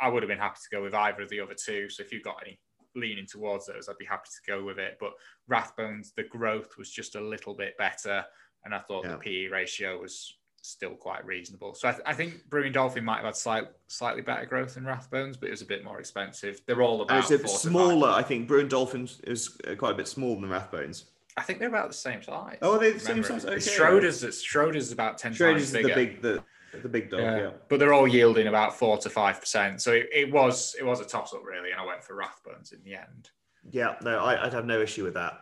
[0.00, 1.88] I would have been happy to go with either of the other two.
[1.88, 2.58] So if you've got any
[2.94, 4.96] leaning towards those, I'd be happy to go with it.
[5.00, 5.12] But
[5.50, 8.24] Rathbones, the growth was just a little bit better,
[8.64, 9.12] and I thought yeah.
[9.12, 11.74] the PE ratio was still quite reasonable.
[11.74, 14.84] So I, th- I, think Brewin Dolphin might have had slight, slightly better growth than
[14.84, 16.62] Rathbones, but it was a bit more expensive.
[16.66, 17.18] They're all about.
[17.18, 18.08] it's a bit smaller.
[18.08, 21.04] I think Brewin Dolphin is uh, quite a bit smaller than Rathbones.
[21.36, 22.58] I think they're about the same size.
[22.62, 23.44] Oh, are they the same size?
[23.44, 23.56] Okay.
[23.56, 25.88] Schroders is about ten Schroders times bigger.
[25.88, 26.44] the big, the
[26.82, 27.20] the big dog.
[27.20, 27.36] Yeah.
[27.36, 27.50] yeah.
[27.68, 29.82] but they're all yielding about four to five percent.
[29.82, 32.72] So it, it, was it was a toss up really, and I went for Rathbones
[32.72, 33.30] in the end.
[33.70, 35.40] Yeah, no, I, would have no issue with that.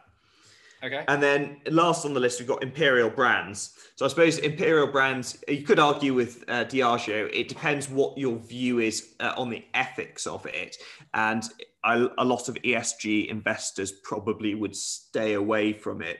[0.84, 1.04] Okay.
[1.06, 3.74] And then last on the list, we've got Imperial Brands.
[3.94, 8.36] So I suppose Imperial Brands, you could argue with uh, Diageo, it depends what your
[8.36, 10.76] view is uh, on the ethics of it.
[11.14, 11.44] And
[11.84, 16.18] a, a lot of ESG investors probably would stay away from it.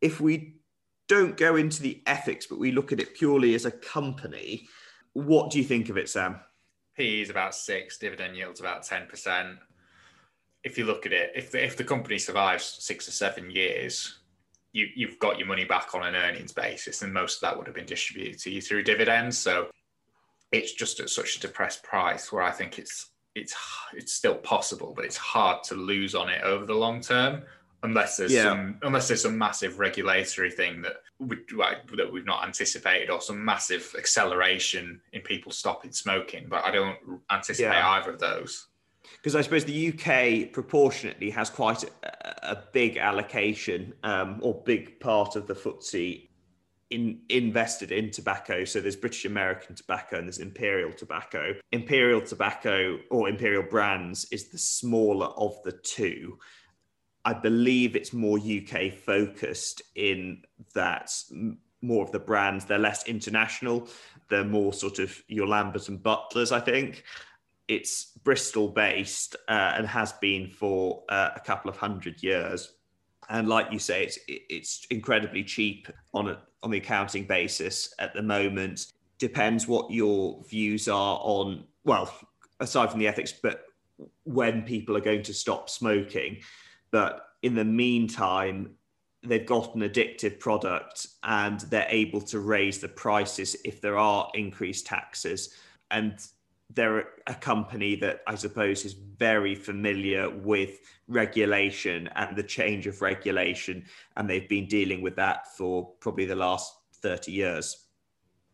[0.00, 0.57] If we
[1.08, 4.68] don't go into the ethics, but we look at it purely as a company,
[5.14, 6.38] what do you think of it, Sam?
[6.96, 9.56] PE is about six, dividend yield's about 10%.
[10.64, 14.18] If you look at it, if the, if the company survives six or seven years,
[14.72, 17.66] you, you've got your money back on an earnings basis, and most of that would
[17.66, 19.38] have been distributed to you through dividends.
[19.38, 19.68] So
[20.52, 23.54] it's just at such a depressed price where I think it's it's
[23.94, 27.42] it's still possible, but it's hard to lose on it over the long term
[27.82, 28.44] unless there's yeah.
[28.44, 31.36] some unless there's some massive regulatory thing that we
[31.96, 36.46] that we've not anticipated or some massive acceleration in people stopping smoking.
[36.48, 36.96] But I don't
[37.30, 37.90] anticipate yeah.
[37.90, 38.66] either of those.
[39.16, 45.00] Because I suppose the UK proportionately has quite a, a big allocation um, or big
[45.00, 46.28] part of the FTSE
[46.90, 48.64] in, invested in tobacco.
[48.64, 51.54] So there's British American tobacco and there's Imperial tobacco.
[51.72, 56.38] Imperial tobacco or Imperial brands is the smaller of the two.
[57.28, 61.12] I believe it's more UK focused in that
[61.82, 63.86] more of the brands, they're less international.
[64.30, 67.04] They're more sort of your Lambert and Butlers, I think.
[67.68, 72.72] It's Bristol based uh, and has been for uh, a couple of hundred years.
[73.28, 78.14] And like you say, it's it's incredibly cheap on a, on the accounting basis at
[78.14, 78.90] the moment.
[79.18, 81.64] Depends what your views are on.
[81.84, 82.10] Well,
[82.58, 83.64] aside from the ethics, but
[84.24, 86.38] when people are going to stop smoking
[86.90, 88.74] but in the meantime,
[89.22, 94.30] they've got an addictive product and they're able to raise the prices if there are
[94.34, 95.54] increased taxes.
[95.90, 96.18] And
[96.74, 103.00] they're a company that I suppose is very familiar with regulation and the change of
[103.00, 103.84] regulation.
[104.16, 107.86] And they've been dealing with that for probably the last 30 years.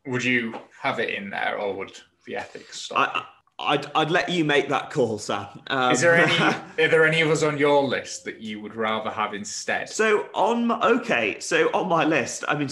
[0.07, 3.27] Would you have it in there or would the ethics stop?
[3.58, 5.46] I'd, I'd let you make that call, Sam.
[5.68, 6.32] Um, Is there any?
[6.84, 9.88] are there any of us on your list that you would rather have instead?
[9.88, 12.68] So on okay, so on my list, I mean,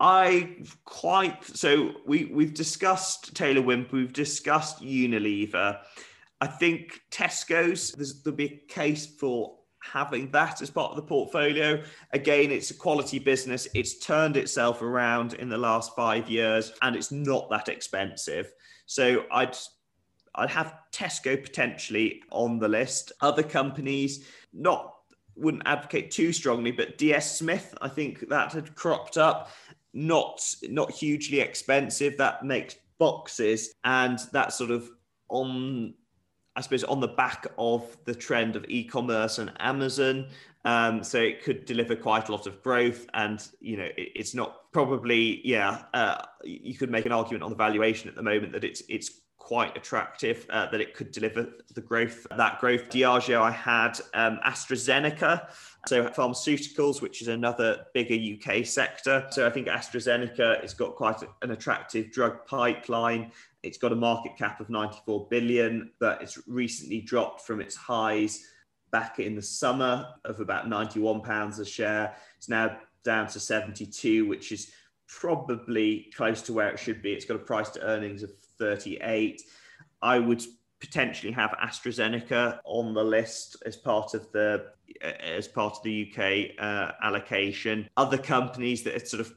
[0.00, 5.78] I quite so we we've discussed Taylor Wimp, we've discussed Unilever.
[6.40, 7.92] I think Tesco's
[8.24, 11.80] there'll be a case for having that as part of the portfolio.
[12.12, 13.68] Again, it's a quality business.
[13.74, 18.52] It's turned itself around in the last five years, and it's not that expensive.
[18.86, 19.56] So I'd
[20.36, 23.12] I'd have Tesco potentially on the list.
[23.20, 24.94] Other companies, not
[25.36, 29.50] wouldn't advocate too strongly, but DS Smith, I think that had cropped up.
[29.92, 32.16] Not not hugely expensive.
[32.18, 34.90] That makes boxes, and that sort of
[35.28, 35.94] on
[36.56, 40.28] I suppose on the back of the trend of e-commerce and Amazon.
[40.64, 44.34] Um, so it could deliver quite a lot of growth, and you know it, it's
[44.34, 45.84] not probably yeah.
[45.94, 49.20] Uh, you could make an argument on the valuation at the moment that it's it's
[49.46, 52.90] quite attractive uh, that it could deliver the growth, that growth.
[52.90, 55.48] Diageo, I had um, AstraZeneca,
[55.86, 59.24] so pharmaceuticals, which is another bigger UK sector.
[59.30, 63.30] So I think AstraZeneca has got quite an attractive drug pipeline.
[63.62, 68.44] It's got a market cap of 94 billion, but it's recently dropped from its highs
[68.90, 72.16] back in the summer of about 91 pounds a share.
[72.36, 74.72] It's now down to 72, which is
[75.06, 77.12] probably close to where it should be.
[77.12, 79.42] It's got a price to earnings of 38.
[80.02, 80.42] I would
[80.80, 84.66] potentially have AstraZeneca on the list as part of the
[85.02, 87.88] as part of the UK uh, allocation.
[87.96, 89.34] Other companies that have sort of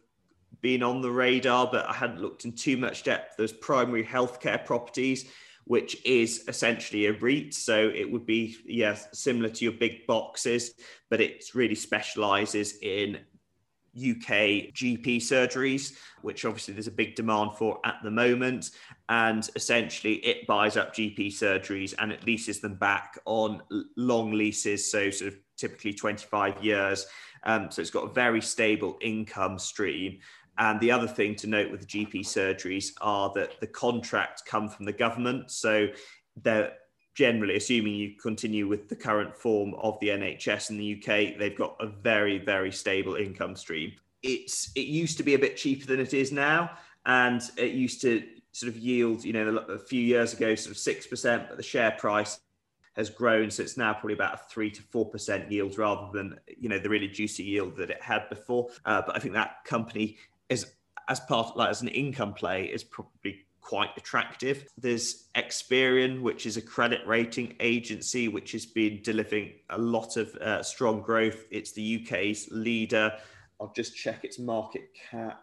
[0.62, 3.36] been on the radar, but I hadn't looked in too much depth.
[3.38, 5.30] There's primary healthcare properties,
[5.66, 7.54] which is essentially a REIT.
[7.54, 10.74] So it would be, yes, similar to your big boxes,
[11.10, 13.20] but it really specializes in
[13.96, 18.72] UK GP surgeries, which obviously there's a big demand for at the moment.
[19.08, 23.62] And essentially, it buys up GP surgeries and it leases them back on
[23.98, 27.06] long leases, so sort of typically 25 years.
[27.44, 30.20] Um, so it's got a very stable income stream.
[30.58, 34.86] And the other thing to note with GP surgeries are that the contracts come from
[34.86, 35.52] the government.
[35.52, 35.88] So
[36.36, 36.74] they're
[37.20, 41.58] generally, assuming you continue with the current form of the NHS in the UK, they've
[41.58, 43.92] got a very, very stable income stream.
[44.24, 46.72] It's it used to be a bit cheaper than it is now,
[47.06, 50.78] and it used to sort of yield, you know, a few years ago, sort of
[50.78, 52.40] six percent, but the share price
[52.96, 56.40] has grown, so it's now probably about a three to four percent yield rather than
[56.48, 58.70] you know the really juicy yield that it had before.
[58.86, 60.16] Uh, but I think that company
[60.48, 60.68] is
[61.10, 64.66] as part like as an income play is probably quite attractive.
[64.80, 70.34] There's Experian, which is a credit rating agency, which has been delivering a lot of
[70.38, 71.46] uh, strong growth.
[71.52, 73.14] It's the UK's leader.
[73.62, 75.42] I'll just check its market cap.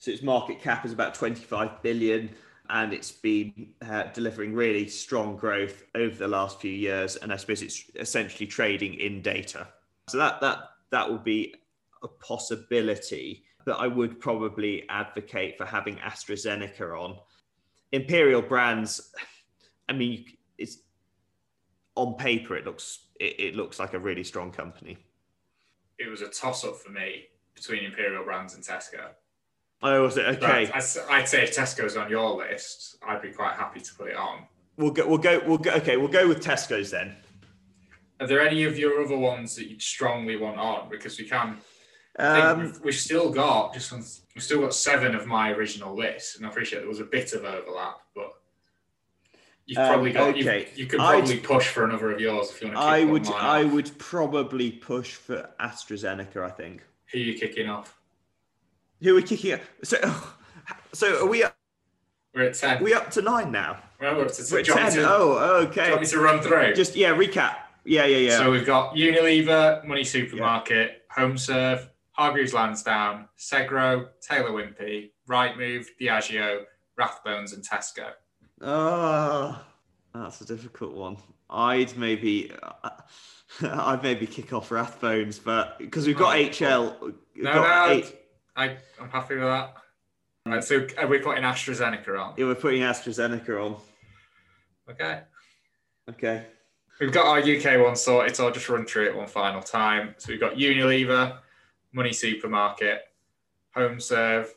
[0.00, 2.28] So its market cap is about 25 billion
[2.68, 7.16] and it's been uh, delivering really strong growth over the last few years.
[7.16, 9.66] And I suppose it's essentially trading in data.
[10.10, 10.58] So that that
[10.90, 11.54] that would be
[12.02, 13.44] a possibility.
[13.64, 17.16] But I would probably advocate for having AstraZeneca on
[17.92, 19.12] Imperial Brands,
[19.88, 20.24] I mean,
[20.58, 20.78] it's
[21.94, 24.98] on paper it looks it, it looks like a really strong company.
[25.98, 29.10] It was a toss up for me between Imperial Brands and Tesco.
[29.82, 30.70] Oh, was it okay?
[30.72, 34.46] I'd say if Tesco's on your list, I'd be quite happy to put it on.
[34.76, 35.06] We'll go.
[35.06, 35.42] We'll go.
[35.46, 35.72] We'll go.
[35.72, 37.16] Okay, we'll go with Tesco's then.
[38.20, 40.88] Are there any of your other ones that you'd strongly want on?
[40.88, 41.58] Because we can
[42.18, 43.90] um, we've, we've, still got just
[44.34, 47.32] we've still got seven of my original list, and I appreciate there was a bit
[47.32, 48.32] of overlap, but
[49.66, 50.68] you've um, probably got okay.
[50.74, 52.82] you, you could probably I'd, push for another of yours if you want to.
[52.82, 53.72] I would I off.
[53.72, 56.44] would probably push for AstraZeneca.
[56.44, 56.84] I think.
[57.12, 57.98] Who are you kicking off?
[59.02, 59.60] Who are we kicking off?
[59.82, 59.96] So,
[60.92, 61.44] so are we?
[61.44, 61.56] Up,
[62.34, 62.82] we're at ten.
[62.82, 63.78] We up to nine now.
[64.00, 64.92] Well, we're, to, we're ten.
[64.92, 65.74] To, oh, okay.
[65.74, 66.74] Do you want me to run through?
[66.74, 67.56] Just yeah, recap.
[67.84, 68.38] Yeah, yeah, yeah.
[68.38, 71.22] So we've got Unilever, Money Supermarket, yeah.
[71.22, 76.64] HomeServe, Hargreaves Lansdown, Segro, Taylor Wimpey, Rightmove, Diageo,
[76.98, 78.10] Rathbones, and Tesco.
[78.60, 79.60] Oh,
[80.14, 81.16] that's a difficult one.
[81.48, 82.90] I'd maybe, uh,
[83.62, 87.00] I'd maybe kick off Rathbones, but because we've got oh, HL.
[87.00, 88.18] We've no, got no, eight...
[88.56, 89.74] I, I'm happy with that.
[90.44, 92.34] Right, so are we putting AstraZeneca on?
[92.36, 93.76] Yeah, we're putting AstraZeneca on.
[94.90, 95.20] Okay.
[96.10, 96.46] Okay.
[97.00, 100.14] We've got our UK one sorted, so I'll just run through it one final time.
[100.18, 101.38] So we've got Unilever,
[101.92, 103.02] Money Supermarket,
[103.76, 104.48] HomeServe,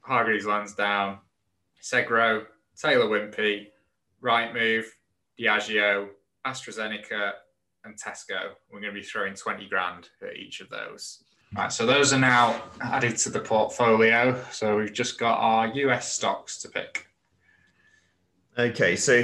[0.00, 1.18] Hargreaves Lansdown,
[1.82, 2.46] Segro,
[2.80, 3.68] Taylor Wimpey,
[4.22, 4.84] Rightmove,
[5.38, 6.08] Diageo,
[6.46, 7.32] AstraZeneca,
[7.84, 8.50] and Tesco.
[8.70, 11.24] We're going to be throwing 20 grand at each of those.
[11.56, 14.42] Right, so those are now added to the portfolio.
[14.50, 17.06] So we've just got our US stocks to pick.
[18.58, 19.22] Okay, so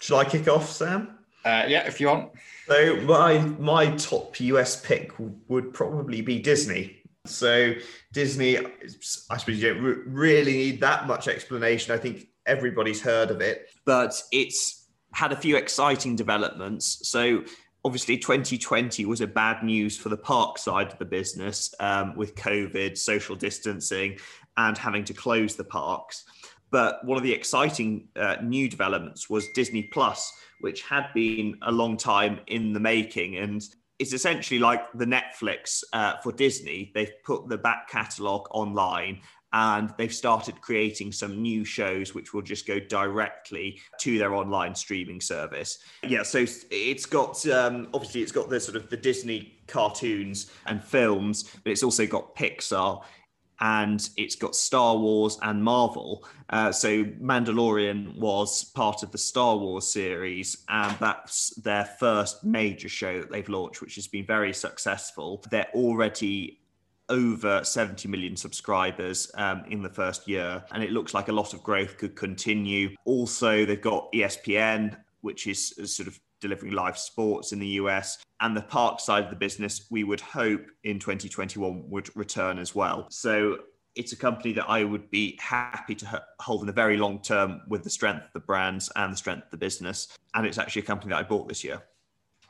[0.00, 1.15] should I kick off, Sam?
[1.46, 2.32] Uh, yeah, if you want.
[2.66, 5.12] So my my top US pick
[5.46, 6.96] would probably be Disney.
[7.24, 7.74] So
[8.12, 11.94] Disney, I suppose you don't really need that much explanation.
[11.94, 17.08] I think everybody's heard of it, but it's had a few exciting developments.
[17.08, 17.44] So
[17.84, 22.34] obviously 2020 was a bad news for the park side of the business um, with
[22.34, 24.18] covid social distancing
[24.56, 26.24] and having to close the parks
[26.76, 30.20] but one of the exciting uh, new developments was disney plus
[30.60, 33.62] which had been a long time in the making and
[33.98, 36.92] it's essentially like the Netflix uh, for Disney.
[36.94, 39.22] They've put the back catalogue online
[39.52, 44.74] and they've started creating some new shows which will just go directly to their online
[44.74, 45.78] streaming service.
[46.06, 50.84] Yeah, so it's got um, obviously it's got the sort of the Disney cartoons and
[50.84, 53.02] films, but it's also got Pixar.
[53.60, 56.26] And it's got Star Wars and Marvel.
[56.50, 62.88] Uh, so Mandalorian was part of the Star Wars series, and that's their first major
[62.88, 65.42] show that they've launched, which has been very successful.
[65.50, 66.60] They're already
[67.08, 71.54] over 70 million subscribers um, in the first year, and it looks like a lot
[71.54, 72.90] of growth could continue.
[73.04, 78.18] Also, they've got ESPN, which is sort of delivering live sports in the US.
[78.40, 82.74] And the park side of the business, we would hope in 2021 would return as
[82.74, 83.06] well.
[83.10, 83.58] So
[83.94, 87.62] it's a company that I would be happy to hold in the very long term
[87.66, 90.08] with the strength of the brands and the strength of the business.
[90.34, 91.82] And it's actually a company that I bought this year.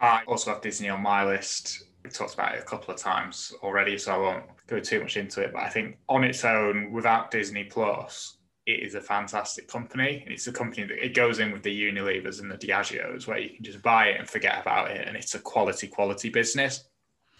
[0.00, 1.84] I also have Disney on my list.
[2.02, 5.16] We talked about it a couple of times already, so I won't go too much
[5.16, 5.52] into it.
[5.52, 8.35] But I think on its own, without Disney Plus,
[8.66, 10.24] it is a fantastic company.
[10.26, 13.50] It's a company that it goes in with the Unilevers and the Diageos where you
[13.50, 15.06] can just buy it and forget about it.
[15.06, 16.84] And it's a quality, quality business.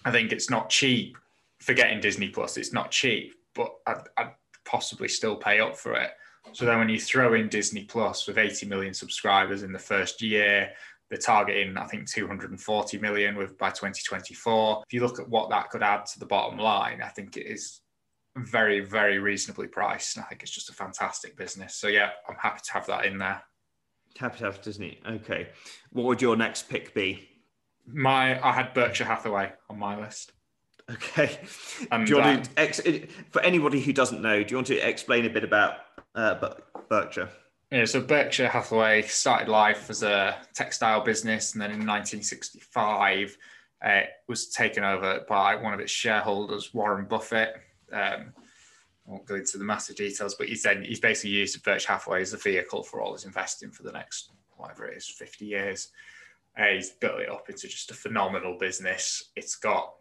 [0.05, 1.17] I think it's not cheap.
[1.61, 6.11] Forgetting Disney Plus, it's not cheap, but I'd, I'd possibly still pay up for it.
[6.53, 10.23] So then when you throw in Disney Plus with 80 million subscribers in the first
[10.23, 10.71] year,
[11.09, 14.83] they're targeting, I think, 240 million with by 2024.
[14.87, 17.47] If you look at what that could add to the bottom line, I think it
[17.47, 17.81] is
[18.45, 20.17] very, very reasonably priced.
[20.17, 21.77] And I think it's just a fantastic business.
[21.77, 23.43] So yeah, I'm happy to have that in there.
[24.19, 25.01] Happy to have Disney.
[25.07, 25.49] Okay.
[25.91, 27.29] What would your next pick be?
[27.87, 30.33] My I had Berkshire Hathaway on my list.
[30.91, 31.41] Okay.
[31.91, 32.81] And, do you want to ex-
[33.31, 35.79] for anybody who doesn't know, do you want to explain a bit about
[36.15, 36.55] uh,
[36.89, 37.29] Berkshire?
[37.73, 43.37] Yeah, so Berkshire Hathaway started life as a textile business, and then in 1965,
[43.85, 47.57] uh, was taken over by one of its shareholders, Warren Buffett.
[47.93, 48.33] Um,
[49.07, 52.23] I won't go into the massive details, but he's then he's basically used Berkshire Hathaway
[52.23, 55.89] as a vehicle for all his investing for the next whatever it is, 50 years.
[56.59, 59.31] Uh, he's built it up into just a phenomenal business.
[59.37, 59.93] It's got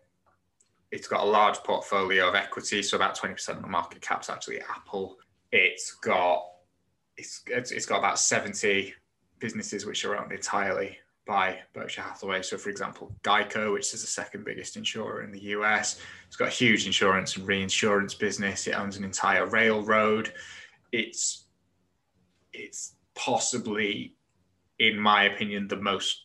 [0.91, 4.61] it's got a large portfolio of equity, so about 20% of the market cap's actually
[4.61, 5.17] Apple.
[5.51, 6.45] It's got
[7.17, 8.93] it's it's got about 70
[9.39, 12.41] businesses which are owned entirely by Berkshire Hathaway.
[12.41, 16.49] So, for example, Geico, which is the second biggest insurer in the US, it's got
[16.49, 18.67] a huge insurance and reinsurance business.
[18.67, 20.34] It owns an entire railroad.
[20.91, 21.45] It's
[22.53, 24.15] it's possibly,
[24.80, 26.21] in my opinion, the most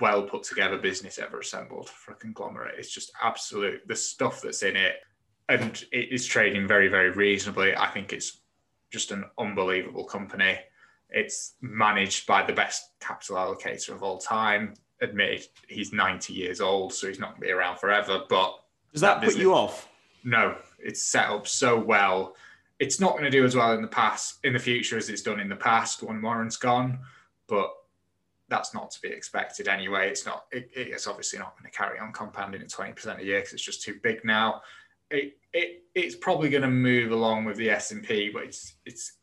[0.00, 2.78] well put together business ever assembled for a conglomerate.
[2.78, 4.96] It's just absolute the stuff that's in it,
[5.48, 7.76] and it is trading very, very reasonably.
[7.76, 8.40] I think it's
[8.90, 10.58] just an unbelievable company
[11.12, 14.74] it's managed by the best capital allocator of all time.
[15.00, 18.22] Admitted he's 90 years old, so he's not going to be around forever.
[18.28, 18.58] But
[18.92, 19.88] does that, that put you off?
[20.24, 22.36] No, it's set up so well.
[22.78, 25.22] It's not going to do as well in the past, in the future, as it's
[25.22, 27.00] done in the past when Warren's gone.
[27.48, 27.70] But
[28.48, 30.08] that's not to be expected anyway.
[30.08, 30.44] It's not.
[30.52, 33.62] It, it's obviously not going to carry on compounding at 20% a year because it's
[33.62, 34.62] just too big now.
[35.10, 38.74] It, it it's probably going to move along with the S and P, but it's
[38.86, 39.18] it's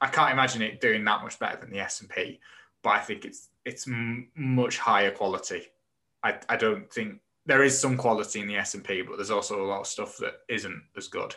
[0.00, 2.40] I can't imagine it doing that much better than the S and P,
[2.82, 5.62] but I think it's it's m- much higher quality.
[6.22, 9.30] I, I don't think there is some quality in the S and P, but there's
[9.30, 11.34] also a lot of stuff that isn't as good.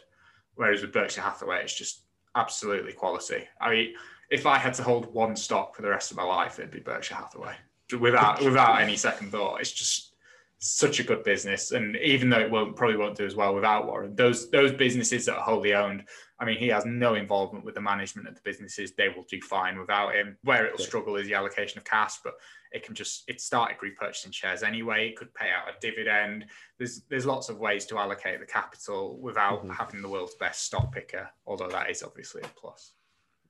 [0.56, 2.02] Whereas with Berkshire Hathaway, it's just
[2.36, 3.48] absolutely quality.
[3.60, 3.94] I mean,
[4.30, 6.80] if I had to hold one stock for the rest of my life, it'd be
[6.80, 7.56] Berkshire Hathaway,
[8.00, 9.60] without without any second thought.
[9.60, 10.16] It's just
[10.60, 13.88] such a good business, and even though it won't probably won't do as well without
[13.88, 16.06] Warren, those those businesses that are wholly owned
[16.44, 18.92] I mean, he has no involvement with the management of the businesses.
[18.92, 20.36] They will do fine without him.
[20.44, 22.34] Where it'll struggle is the allocation of cash, but
[22.74, 25.08] it can just it started repurchasing shares anyway.
[25.08, 26.48] It could pay out a dividend.
[26.78, 29.72] There's there's lots of ways to allocate the capital without mm-hmm.
[29.72, 31.30] having the world's best stock picker.
[31.48, 32.92] Although that is obviously a plus.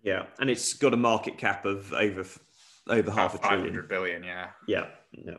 [0.04, 2.28] Yeah, and it's got a market cap of over
[2.88, 3.88] over half a trillion.
[3.90, 4.24] billion.
[4.24, 4.50] Yeah.
[4.68, 4.86] Yeah.
[5.14, 5.38] Yeah.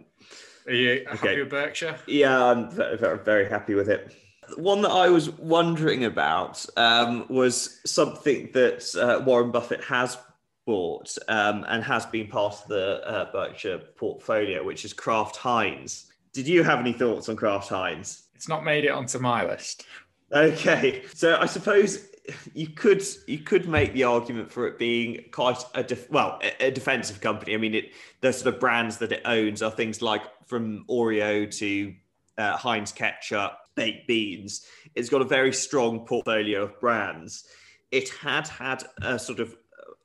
[0.67, 1.41] Are you happy okay.
[1.41, 1.99] with Berkshire?
[2.09, 4.13] Yeah, I'm very, very happy with it.
[4.57, 10.19] One that I was wondering about um, was something that uh, Warren Buffett has
[10.67, 16.07] bought um, and has been part of the uh, Berkshire portfolio, which is Kraft Heinz.
[16.33, 18.25] Did you have any thoughts on Kraft Heinz?
[18.35, 19.85] It's not made it onto my list.
[20.33, 22.09] Okay, so I suppose
[22.55, 26.67] you could you could make the argument for it being quite a def- well a,
[26.67, 27.55] a defensive company.
[27.55, 31.51] I mean, it the sort of brands that it owns are things like from Oreo
[31.59, 31.95] to
[32.39, 34.67] uh, Heinz ketchup baked beans.
[34.95, 37.45] It's got a very strong portfolio of brands.
[37.91, 39.57] It had had a sort of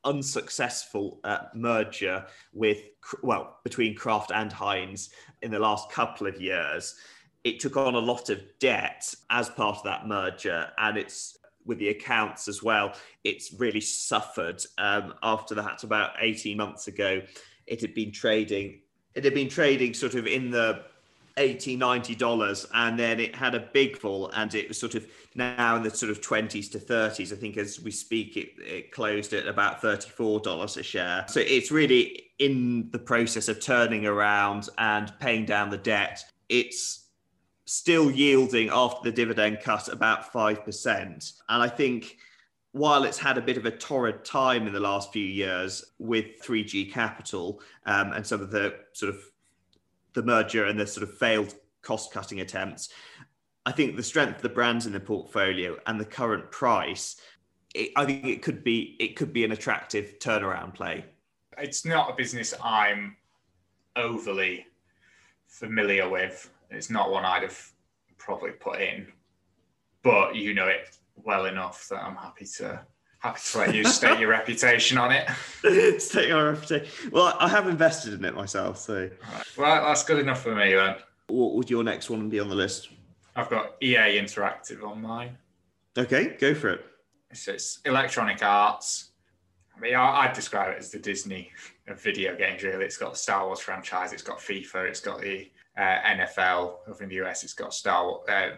[0.05, 2.80] unsuccessful uh, merger with,
[3.22, 5.09] well, between Kraft and Heinz
[5.41, 6.95] in the last couple of years.
[7.43, 11.78] It took on a lot of debt as part of that merger, and it's with
[11.80, 12.93] the accounts as well.
[13.24, 15.84] It's really suffered um, after that.
[15.84, 17.22] About eighteen months ago,
[17.65, 18.82] it had been trading.
[19.15, 20.84] It had been trading sort of in the
[21.39, 25.07] 80 90 dollars and then it had a big fall and it was sort of
[25.35, 28.91] now in the sort of 20s to 30s i think as we speak it, it
[28.91, 31.25] closed at about 34 dollars a share.
[31.27, 36.23] So it's really in the process of turning around and paying down the debt.
[36.47, 37.07] It's
[37.65, 42.17] still yielding after the dividend cut about 5% and i think
[42.71, 46.25] while it's had a bit of a torrid time in the last few years with
[46.43, 49.21] 3G Capital um, and some of the sort of
[50.20, 52.89] the merger and the sort of failed cost cutting attempts,
[53.65, 57.15] I think the strength of the brands in the portfolio and the current price,
[57.74, 61.05] it, I think it could be it could be an attractive turnaround play.
[61.57, 63.15] It's not a business I'm
[63.95, 64.65] overly
[65.47, 66.49] familiar with.
[66.70, 67.72] It's not one I'd have
[68.17, 69.07] probably put in,
[70.03, 72.82] but you know it well enough that I'm happy to
[73.20, 75.30] happy to let you state your reputation on it.
[76.01, 76.88] state your reputation.
[77.11, 79.09] Well, I have invested in it myself, so.
[79.34, 79.57] Right.
[79.57, 80.95] Well, that's good enough for me then.
[81.28, 82.89] What would your next one be on the list?
[83.36, 85.38] I've got EA Interactive on mine.
[85.97, 86.86] Okay, go for it.
[87.34, 89.11] So it's Electronic Arts.
[89.76, 91.51] I mean, I'd describe it as the Disney
[91.88, 92.86] of video games, really.
[92.86, 95.49] It's got the Star Wars franchise, it's got FIFA, it's got the
[95.80, 97.43] uh, NFL over in the US.
[97.43, 98.49] It's got Star, uh,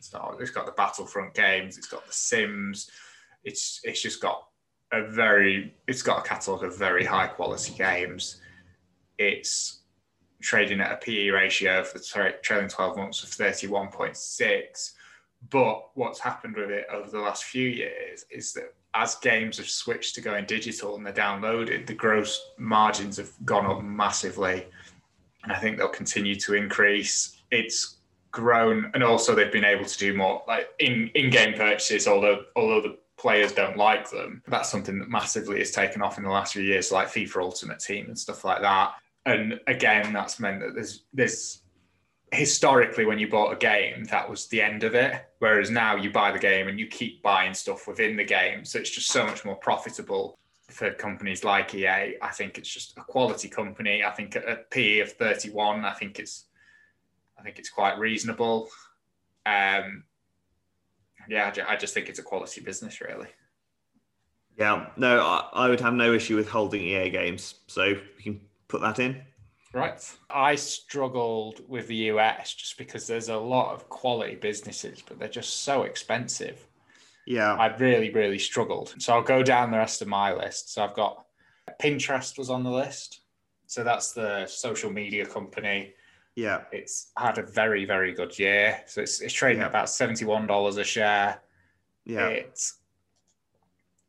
[0.00, 1.76] Star It's got the Battlefront games.
[1.76, 2.90] It's got the Sims.
[3.46, 4.46] It's it's just got
[4.92, 8.40] a very it's got a catalog of very high quality games.
[9.18, 9.80] It's
[10.42, 14.92] trading at a PE ratio for the tra- trailing 12 months of 31.6.
[15.48, 19.68] But what's happened with it over the last few years is that as games have
[19.68, 24.66] switched to going digital and they're downloaded, the gross margins have gone up massively
[25.46, 27.40] and I think they'll continue to increase.
[27.52, 27.98] It's
[28.32, 32.08] grown, and also they've been able to do more like in in-game purchases.
[32.08, 36.24] Although although the players don't like them, that's something that massively has taken off in
[36.24, 38.94] the last few years, like FIFA Ultimate Team and stuff like that.
[39.24, 41.62] And again, that's meant that there's there's
[42.32, 46.10] historically when you bought a game that was the end of it whereas now you
[46.10, 49.24] buy the game and you keep buying stuff within the game so it's just so
[49.24, 50.36] much more profitable
[50.68, 52.16] for companies like EA.
[52.20, 54.02] I think it's just a quality company.
[54.04, 56.46] I think a PE of 31, I think it's
[57.38, 58.68] I think it's quite reasonable.
[59.44, 60.04] Um,
[61.28, 63.28] yeah, I just think it's a quality business, really.
[64.58, 67.56] Yeah, no, I, I would have no issue with holding EA games.
[67.66, 69.20] So we can put that in.
[69.72, 70.00] Right.
[70.30, 75.28] I struggled with the US just because there's a lot of quality businesses, but they're
[75.28, 76.66] just so expensive.
[77.26, 77.54] Yeah.
[77.54, 78.94] I really, really struggled.
[78.98, 80.72] So I'll go down the rest of my list.
[80.72, 81.26] So I've got
[81.80, 83.20] Pinterest was on the list.
[83.66, 85.92] So that's the social media company.
[86.36, 86.62] Yeah.
[86.70, 88.80] It's had a very, very good year.
[88.86, 89.66] So it's, it's trading yeah.
[89.66, 91.42] at about $71 a share.
[92.04, 92.28] Yeah.
[92.28, 92.60] It,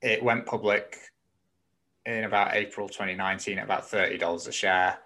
[0.02, 0.98] it went public
[2.06, 5.00] in about April 2019 at about $30 a share.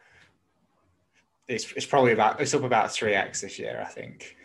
[1.47, 4.35] It's, it's probably about, it's up about 3x this year, I think.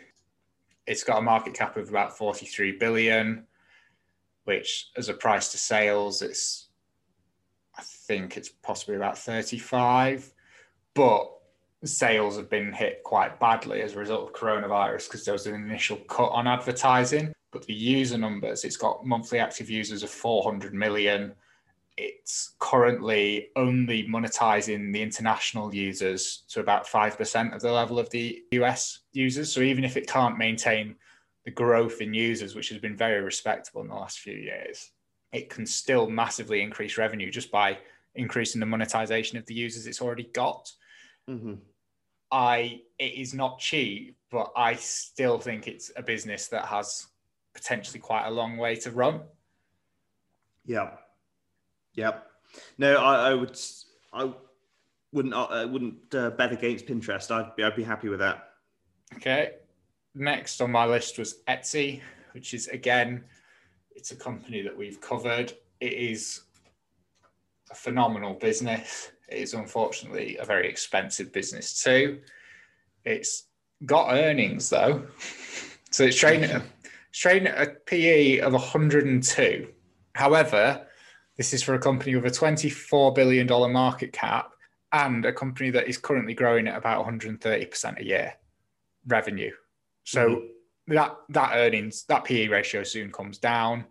[0.85, 3.45] It's got a market cap of about 43 billion
[4.47, 6.69] which as a price to sales, it's
[7.77, 10.33] I think it's possibly about 35,
[10.93, 11.36] but
[11.85, 15.55] sales have been hit quite badly as a result of coronavirus because there was an
[15.55, 17.33] initial cut on advertising.
[17.51, 21.33] But the user numbers, it's got monthly active users of 400 million.
[21.95, 28.43] It's currently only monetizing the international users to about 5% of the level of the
[28.51, 29.51] US users.
[29.51, 30.95] So even if it can't maintain
[31.45, 34.91] the growth in users, which has been very respectable in the last few years,
[35.31, 37.77] it can still massively increase revenue just by
[38.15, 40.71] increasing the monetization of the users it's already got.
[41.29, 41.55] Mm-hmm.
[42.31, 47.07] I it is not cheap, but I still think it's a business that has
[47.53, 49.21] potentially quite a long way to run.
[50.65, 50.91] Yeah,
[51.93, 52.19] yeah.
[52.77, 53.57] No, I, I would,
[54.13, 54.31] I
[55.11, 57.31] wouldn't, I wouldn't uh, bet against Pinterest.
[57.31, 58.49] I'd be, I'd be happy with that.
[59.15, 59.51] Okay,
[60.13, 62.01] next on my list was Etsy,
[62.33, 63.23] which is again,
[63.95, 65.53] it's a company that we've covered.
[65.79, 66.41] It is
[67.71, 69.11] a phenomenal business.
[69.29, 72.19] Is unfortunately a very expensive business too.
[73.03, 73.43] It's
[73.85, 75.07] got earnings though.
[75.89, 76.63] So it's trading at,
[77.09, 79.69] it's trading at a PE of 102.
[80.15, 80.85] However,
[81.37, 84.51] this is for a company with a $24 billion market cap
[84.91, 88.33] and a company that is currently growing at about 130% a year
[89.07, 89.51] revenue.
[90.03, 90.93] So mm-hmm.
[90.93, 93.85] that that earnings that PE ratio soon comes down.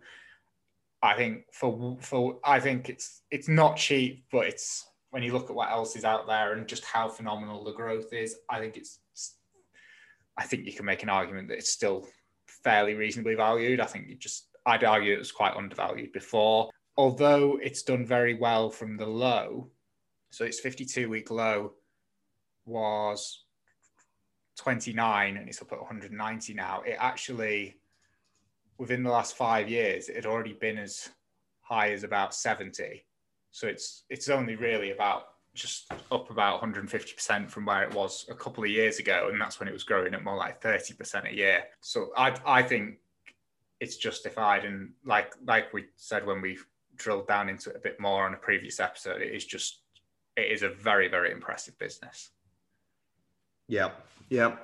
[1.01, 5.49] I think for for I think it's it's not cheap, but it's when you look
[5.49, 8.35] at what else is out there and just how phenomenal the growth is.
[8.49, 8.99] I think it's
[10.37, 12.07] I think you can make an argument that it's still
[12.63, 13.79] fairly reasonably valued.
[13.79, 16.69] I think you just I'd argue it was quite undervalued before.
[16.97, 19.69] Although it's done very well from the low,
[20.29, 21.73] so its 52 week low
[22.65, 23.45] was
[24.57, 26.81] 29 and it's up at 190 now.
[26.81, 27.77] It actually,
[28.77, 31.09] within the last five years, it had already been as
[31.61, 33.05] high as about 70.
[33.57, 38.35] So it's it's only really about just up about 150% from where it was a
[38.35, 41.35] couple of years ago, and that's when it was growing at more like 30% a
[41.35, 41.63] year.
[41.81, 42.99] So I I think
[43.79, 46.59] it's justified, and like like we said when we
[46.97, 49.81] drilled down into it a bit more on a previous episode, it is just
[50.35, 52.29] it is a very very impressive business.
[53.67, 53.89] Yeah,
[54.29, 54.57] yeah.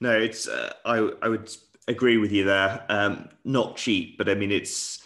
[0.00, 1.48] No, it's uh, I I would
[1.86, 2.84] agree with you there.
[2.88, 5.05] Um, not cheap, but I mean it's.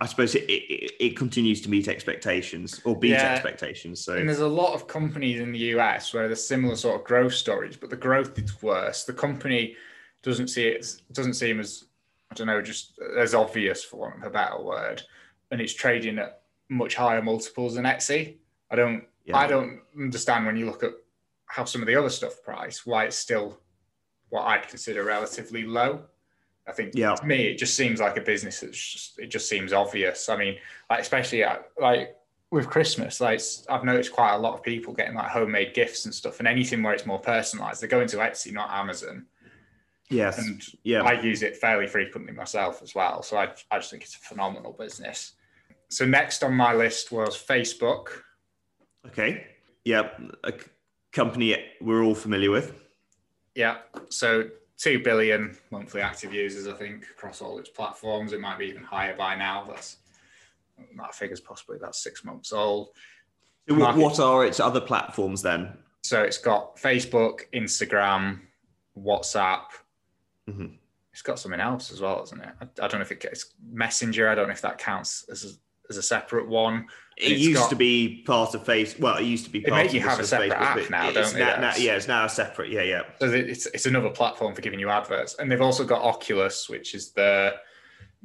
[0.00, 3.32] I suppose it, it, it continues to meet expectations or beat yeah.
[3.32, 4.00] expectations.
[4.00, 7.06] So and there's a lot of companies in the US where there's similar sort of
[7.06, 9.04] growth stories, but the growth is worse.
[9.04, 9.76] The company
[10.22, 11.84] doesn't see it doesn't seem as
[12.30, 15.02] I don't know, just as obvious for want of a better word,
[15.50, 18.36] and it's trading at much higher multiples than Etsy.
[18.70, 19.36] I don't yeah.
[19.36, 20.92] I don't understand when you look at
[21.46, 23.58] how some of the other stuff price, why it's still
[24.28, 26.02] what I'd consider relatively low.
[26.68, 27.14] I think yeah.
[27.14, 30.28] to me, it just seems like a business that's just, it just seems obvious.
[30.28, 30.56] I mean,
[30.90, 32.14] like, especially at, like
[32.50, 36.14] with Christmas, like I've noticed quite a lot of people getting like homemade gifts and
[36.14, 39.26] stuff and anything where it's more personalized, they go into Etsy, not Amazon.
[40.10, 40.38] Yes.
[40.38, 41.02] And yeah.
[41.02, 43.22] I use it fairly frequently myself as well.
[43.22, 45.34] So I, I just think it's a phenomenal business.
[45.90, 48.08] So next on my list was Facebook.
[49.06, 49.46] Okay.
[49.84, 50.08] Yeah
[50.44, 50.52] A
[51.12, 52.74] company we're all familiar with.
[53.54, 53.78] Yeah.
[54.08, 54.48] So
[54.78, 58.32] 2 billion monthly active users, I think, across all its platforms.
[58.32, 59.64] It might be even higher by now.
[59.68, 59.96] That's
[60.96, 62.90] that figure's possibly about six months old.
[63.68, 65.72] So what are its other platforms then?
[66.02, 68.40] So it's got Facebook, Instagram,
[68.96, 69.64] WhatsApp.
[70.48, 70.66] Mm-hmm.
[71.12, 72.48] It's got something else as well, isn't it?
[72.60, 74.28] I, I, don't know if it gets Messenger.
[74.28, 75.48] I don't know if that counts as a,
[75.88, 76.86] as a separate one.
[77.16, 78.98] It used got, to be part of Face.
[78.98, 79.60] Well, it used to be.
[79.60, 81.40] Part they make you have a separate Facebook, app now, don't they?
[81.40, 82.70] Now, now, yeah, it's now a separate.
[82.70, 83.02] Yeah, yeah.
[83.18, 86.94] So it's it's another platform for giving you adverts, and they've also got Oculus, which
[86.94, 87.54] is the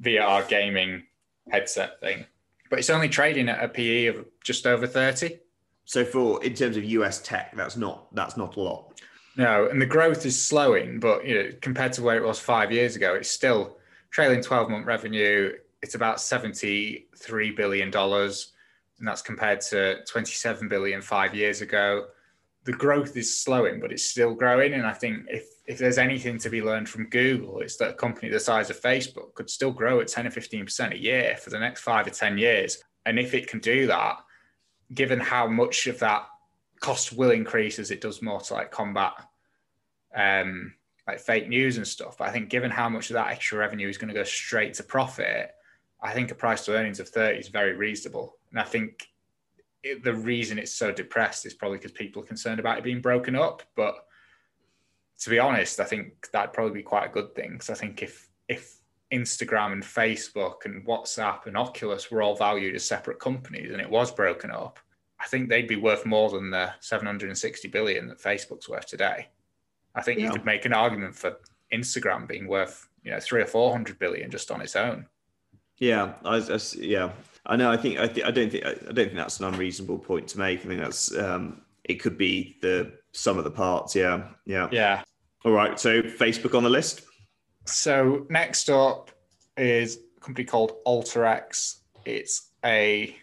[0.02, 1.04] VR gaming
[1.50, 2.26] headset thing,
[2.70, 5.40] but it's only trading at a PE of just over thirty.
[5.86, 9.02] So for in terms of US tech, that's not that's not a lot.
[9.36, 12.72] No, and the growth is slowing, but you know, compared to where it was five
[12.72, 13.78] years ago, it's still
[14.12, 15.54] trailing twelve month revenue.
[15.84, 18.54] It's about seventy three billion dollars
[19.00, 22.06] and that's compared to 27 billion five years ago.
[22.64, 24.74] The growth is slowing, but it's still growing.
[24.74, 27.94] And I think if if there's anything to be learned from Google, it's that a
[27.94, 31.50] company the size of Facebook could still grow at 10 or 15% a year for
[31.50, 32.82] the next five or 10 years.
[33.06, 34.18] And if it can do that,
[34.94, 36.26] given how much of that
[36.80, 39.14] cost will increase as it does more to like combat
[40.16, 40.74] um,
[41.08, 42.18] like fake news and stuff.
[42.18, 44.76] But I think given how much of that extra revenue is going to go straight
[44.76, 45.52] to profit,
[46.04, 48.38] I think a price to earnings of 30 is very reasonable.
[48.52, 49.08] And I think
[49.82, 53.02] it, the reason it's so depressed is probably because people are concerned about it being
[53.02, 53.64] broken up.
[53.76, 53.96] But
[55.22, 57.54] to be honest, I think that'd probably be quite a good thing.
[57.54, 58.76] Because I think if if
[59.14, 63.90] Instagram and Facebook and WhatsApp and Oculus were all valued as separate companies and it
[63.90, 64.80] was broken up,
[65.20, 69.30] I think they'd be worth more than the 760 billion that Facebook's worth today.
[69.96, 70.26] I think yeah.
[70.26, 71.38] you could make an argument for
[71.72, 75.08] Instagram being worth, you know, three or four hundred billion just on its own.
[75.80, 77.12] Yeah, I, I, yeah,
[77.46, 77.72] I know.
[77.72, 80.40] I think I, th- I don't think I don't think that's an unreasonable point to
[80.40, 80.60] make.
[80.60, 83.96] I think that's um, it could be the sum of the parts.
[83.96, 85.04] Yeah, yeah, yeah.
[85.44, 85.80] All right.
[85.80, 87.02] So Facebook on the list.
[87.66, 89.12] So next up
[89.58, 91.80] is a company called Alteryx.
[92.06, 93.16] It's a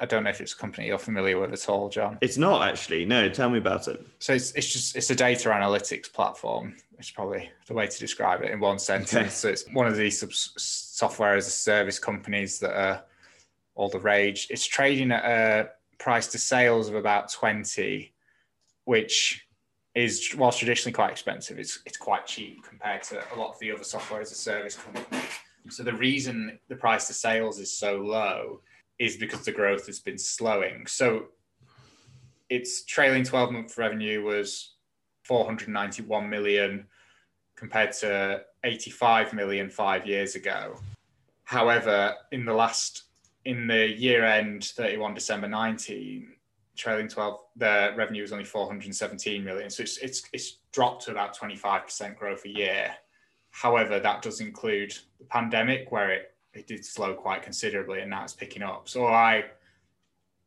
[0.00, 2.18] I don't know if it's a company you're familiar with at all, John.
[2.20, 3.04] It's not actually.
[3.04, 4.04] No, tell me about it.
[4.18, 6.74] So it's, it's just it's a data analytics platform.
[7.02, 9.34] It's probably the way to describe it in one sentence.
[9.34, 10.24] So it's one of these
[10.56, 13.02] software as a service companies that are
[13.74, 14.46] all the rage.
[14.50, 18.14] It's trading at a price to sales of about 20,
[18.84, 19.48] which
[19.96, 23.72] is whilst traditionally quite expensive, it's it's quite cheap compared to a lot of the
[23.72, 25.24] other software as a service companies.
[25.70, 28.60] So the reason the price to sales is so low
[29.00, 30.86] is because the growth has been slowing.
[30.86, 31.26] So
[32.48, 34.71] its trailing 12 month revenue was
[35.22, 36.86] 491 million
[37.56, 40.76] compared to 85 million five years ago.
[41.44, 43.04] However, in the last
[43.44, 46.32] in the year end 31 December 19,
[46.76, 49.70] trailing 12, the revenue was only 417 million.
[49.70, 52.94] So it's, it's, it's dropped to about 25% growth a year.
[53.50, 58.24] However, that does include the pandemic where it, it did slow quite considerably and now
[58.24, 58.88] it's picking up.
[58.88, 59.44] So I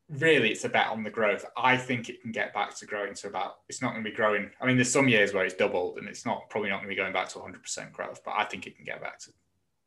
[0.09, 1.45] really, it's a bet on the growth.
[1.57, 4.15] I think it can get back to growing to about, it's not going to be
[4.15, 4.49] growing.
[4.61, 6.95] I mean, there's some years where it's doubled and it's not probably not going to
[6.95, 9.31] be going back to 100% growth, but I think it can get back to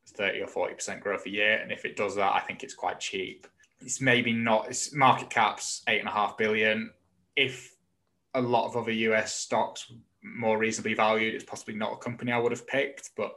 [0.09, 1.59] 30 or 40% growth a year.
[1.59, 3.47] And if it does that, I think it's quite cheap.
[3.81, 6.91] It's maybe not, its market cap's eight and a half billion.
[7.37, 7.75] If
[8.35, 9.91] a lot of other US stocks
[10.23, 11.35] more reasonably valued.
[11.35, 13.37] It's possibly not a company I would have picked, but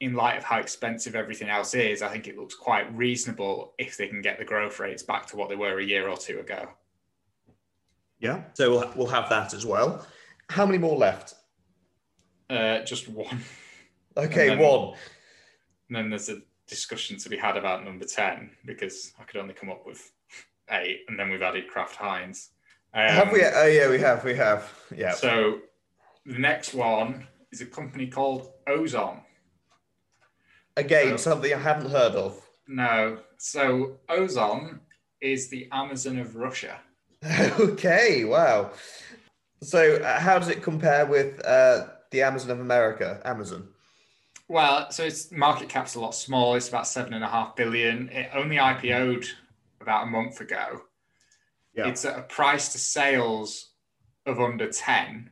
[0.00, 3.96] in light of how expensive everything else is, I think it looks quite reasonable if
[3.96, 6.40] they can get the growth rates back to what they were a year or two
[6.40, 6.68] ago.
[8.18, 10.06] Yeah, so we'll, we'll have that as well.
[10.48, 11.34] How many more left?
[12.48, 13.40] Uh, just one.
[14.16, 14.94] Okay, then- one.
[15.88, 19.54] And then there's a discussion to be had about number 10 because I could only
[19.54, 20.12] come up with
[20.70, 22.50] eight, and then we've added Kraft Heinz.
[22.94, 23.44] Um, have we?
[23.44, 24.24] Oh, yeah, we have.
[24.24, 24.72] We have.
[24.96, 25.12] Yeah.
[25.12, 25.60] So
[26.26, 29.20] the next one is a company called Ozon.
[30.76, 32.40] Again, so- something I haven't heard of.
[32.68, 34.78] No, so Ozon
[35.20, 36.80] is the Amazon of Russia.
[37.58, 38.70] okay, wow.
[39.62, 43.20] So, uh, how does it compare with uh, the Amazon of America?
[43.24, 43.68] Amazon.
[44.48, 46.56] Well, so its market cap's a lot smaller.
[46.56, 48.08] It's about seven and a half billion.
[48.08, 49.26] It only IPO'd
[49.80, 50.82] about a month ago.
[51.74, 51.88] Yeah.
[51.88, 53.70] It's at a price to sales
[54.26, 55.30] of under 10,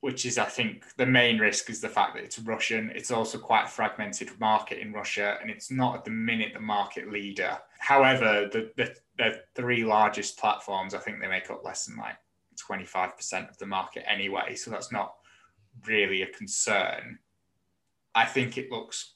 [0.00, 2.90] which is, I think, the main risk is the fact that it's Russian.
[2.94, 6.60] It's also quite a fragmented market in Russia, and it's not at the minute the
[6.60, 7.58] market leader.
[7.78, 12.16] However, the, the, the three largest platforms, I think they make up less than like
[12.58, 14.54] 25% of the market anyway.
[14.54, 15.14] So that's not
[15.86, 17.18] really a concern.
[18.14, 19.14] I think it looks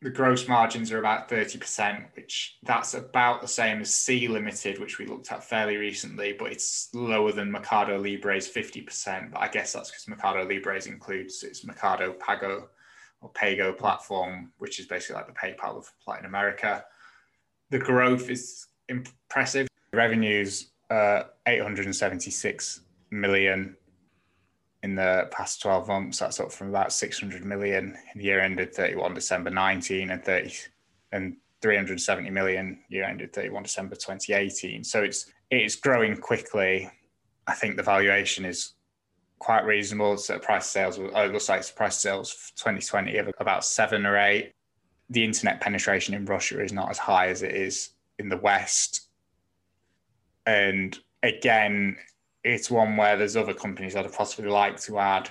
[0.00, 4.98] the gross margins are about 30%, which that's about the same as Sea Limited, which
[4.98, 9.32] we looked at fairly recently, but it's lower than Mercado Libre's 50%.
[9.32, 12.68] But I guess that's because Mercado Libre's includes its Mercado Pago
[13.20, 16.84] or Pago platform, which is basically like the PayPal of Latin America.
[17.70, 19.66] The growth is impressive.
[19.92, 23.76] Revenues uh, 876 million
[24.82, 26.18] in the past 12 months.
[26.18, 30.52] That's up from about 600 million in the year ended 31 December 19 and 30
[31.12, 34.84] and 370 million year ended 31 December 2018.
[34.84, 36.90] So it's it's growing quickly.
[37.46, 38.74] I think the valuation is
[39.38, 40.14] quite reasonable.
[40.14, 40.98] It's price sales.
[40.98, 44.52] Oh, it looks like it's price sales for 2020 of about seven or eight.
[45.10, 49.08] The internet penetration in Russia is not as high as it is in the West.
[50.44, 51.96] And again,
[52.44, 55.30] it's one where there's other companies that I'd possibly like to add,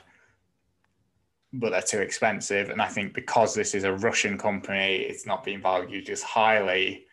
[1.53, 2.69] but they're too expensive.
[2.69, 7.05] And I think because this is a Russian company, it's not being valued as highly.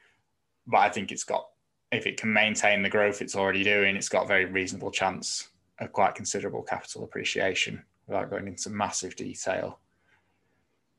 [0.67, 1.47] But I think it's got,
[1.93, 5.49] if it can maintain the growth it's already doing, it's got a very reasonable chance
[5.79, 9.79] of quite considerable capital appreciation without going into massive detail.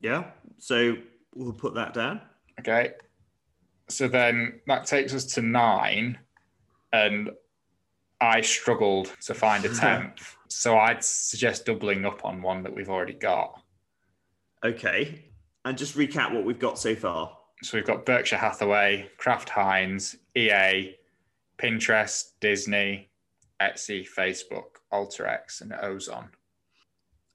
[0.02, 0.26] Yeah.
[0.58, 0.96] So
[1.34, 2.22] we'll put that down.
[2.60, 2.94] Okay.
[3.90, 6.18] So then that takes us to nine.
[6.94, 7.32] And
[8.26, 10.36] I struggled to find a tenth.
[10.48, 13.62] so I'd suggest doubling up on one that we've already got.
[14.64, 15.26] Okay.
[15.64, 17.38] And just recap what we've got so far.
[17.64, 20.96] So we've got Berkshire Hathaway, Kraft Heinz, EA,
[21.58, 23.10] Pinterest, Disney,
[23.62, 26.28] Etsy, Facebook, Alteryx, and Ozon.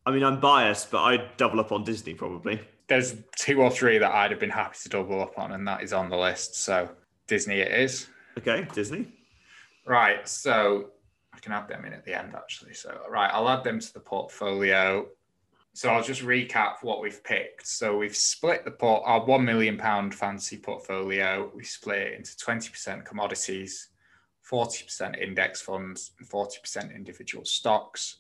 [0.07, 2.61] I mean, I'm biased, but I'd double up on Disney probably.
[2.89, 5.83] There's two or three that I'd have been happy to double up on, and that
[5.83, 6.57] is on the list.
[6.57, 6.89] So
[7.27, 8.09] Disney it is.
[8.39, 9.07] Okay, Disney.
[9.87, 10.29] Right.
[10.29, 10.91] So
[11.33, 12.75] I can add them in at the end, actually.
[12.75, 15.07] So, right, I'll add them to the portfolio.
[15.73, 17.67] So I'll just recap what we've picked.
[17.67, 21.51] So we've split the port, our one million pound fantasy portfolio.
[21.55, 23.89] We split it into 20% commodities,
[24.51, 28.17] 40% index funds, and 40% individual stocks.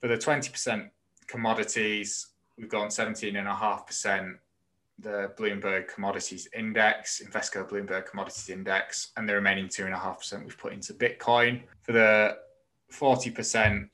[0.00, 0.90] For the 20%
[1.28, 2.26] commodities,
[2.58, 4.34] we've gone 17.5%
[4.98, 10.94] the Bloomberg Commodities Index, Investco Bloomberg Commodities Index, and the remaining 2.5% we've put into
[10.94, 11.62] Bitcoin.
[11.82, 12.38] For the
[12.92, 13.88] 40%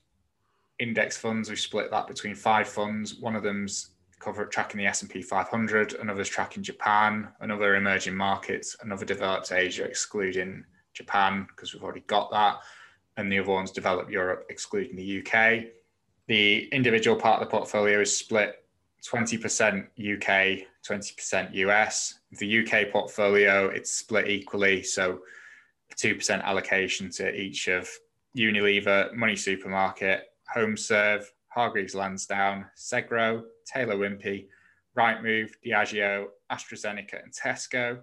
[0.79, 3.15] index funds, we've split that between five funds.
[3.15, 3.89] One of them's
[4.19, 10.63] cover tracking the S&P 500, another's tracking Japan, another emerging markets, another developed Asia, excluding
[10.93, 12.59] Japan, because we've already got that,
[13.17, 15.65] and the other one's developed Europe, excluding the UK.
[16.27, 18.62] The individual part of the portfolio is split
[19.11, 22.19] 20% UK, 20% US.
[22.39, 24.83] The UK portfolio, it's split equally.
[24.83, 25.19] So
[25.95, 27.89] 2% allocation to each of
[28.37, 30.23] Unilever, Money Supermarket,
[30.55, 34.47] HomeServe, Hargreaves Lansdown, Segro, Taylor Wimpey,
[34.97, 37.99] Rightmove, Diageo, AstraZeneca, and Tesco.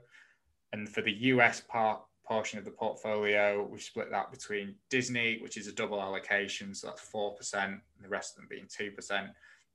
[0.73, 5.57] And for the US part, portion of the portfolio, we split that between Disney, which
[5.57, 9.29] is a double allocation, so that's 4%, and the rest of them being 2%.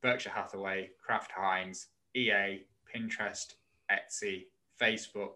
[0.05, 2.63] Berkshire Hathaway, Kraft Heinz, EA,
[2.95, 3.55] Pinterest,
[3.91, 4.43] Etsy,
[4.79, 5.31] Facebook,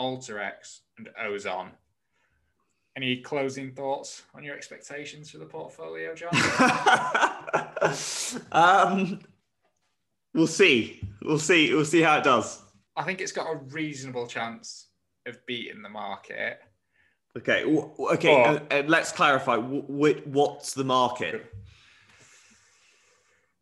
[0.00, 1.68] Alteryx, and Ozon.
[2.96, 6.30] Any closing thoughts on your expectations for the portfolio, John?
[8.52, 9.20] um,
[10.32, 11.02] we'll see.
[11.22, 11.74] We'll see.
[11.74, 12.62] We'll see how it does.
[12.96, 14.86] I think it's got a reasonable chance
[15.26, 16.60] of beating the market.
[17.36, 17.62] Okay.
[17.66, 18.42] Okay.
[18.42, 19.56] And, and let's clarify.
[19.56, 21.52] W- what's the market?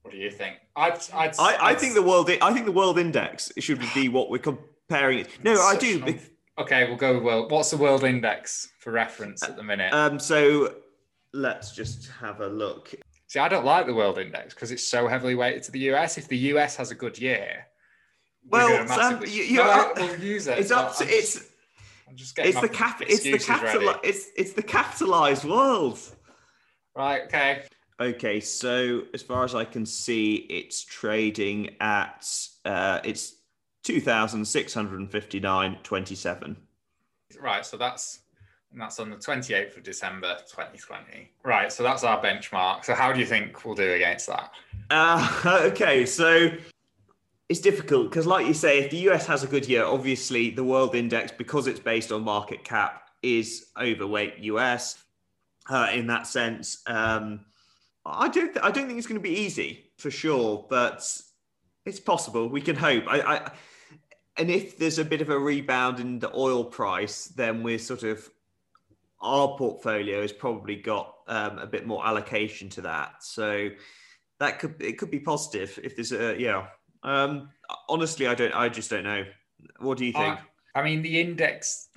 [0.07, 0.57] What do you think?
[0.77, 2.31] I'd, I'd, I, I I'd- think the world.
[2.31, 5.29] I think the world index should be what we're comparing it.
[5.43, 6.17] No, I do.
[6.59, 7.51] Okay, we'll go with world.
[7.51, 9.93] What's the world index for reference at the minute?
[9.93, 10.75] Um, so
[11.33, 12.95] let's just have a look.
[13.27, 16.17] See, I don't like the world index because it's so heavily weighted to the US.
[16.19, 17.67] If the US has a good year,
[18.49, 20.59] Well, Sam, you, you No, we'll use it.
[20.61, 21.47] it's up I'm to just- it's
[22.09, 25.99] I'm just getting it's the cap it's the capital it's it's the capitalized world.
[26.95, 27.23] Right.
[27.25, 27.65] Okay.
[27.99, 32.29] Okay, so as far as I can see, it's trading at
[32.65, 33.37] uh, it's
[33.83, 36.57] two thousand six hundred and fifty nine twenty seven.
[37.41, 37.65] Right.
[37.65, 38.21] So that's
[38.73, 41.31] and that's on the 28th of December 2020.
[41.43, 41.73] Right.
[41.73, 42.85] So that's our benchmark.
[42.85, 44.53] So how do you think we'll do against that?
[44.91, 46.51] Uh, okay, so
[47.49, 50.65] it's difficult because, like you say, if the US has a good year, obviously the
[50.65, 55.03] world index, because it's based on market cap, is overweight US.
[55.69, 57.41] Uh, in that sense, um,
[58.07, 58.53] I don't.
[58.53, 61.09] Th- I don't think it's going to be easy for sure, but
[61.85, 62.49] it's possible.
[62.49, 63.05] We can hope.
[63.09, 63.51] I, I,
[64.37, 68.03] and if there's a bit of a rebound in the oil price, then we're sort
[68.03, 68.29] of
[69.21, 73.23] our portfolio has probably got um, a bit more allocation to that.
[73.23, 73.71] So
[74.39, 76.67] that could it could be positive if there's a yeah.
[77.03, 77.51] Um,
[77.89, 78.55] honestly, I don't.
[78.55, 79.25] I just don't know.
[79.79, 80.39] What do you think?
[80.75, 81.89] I, I mean, the index.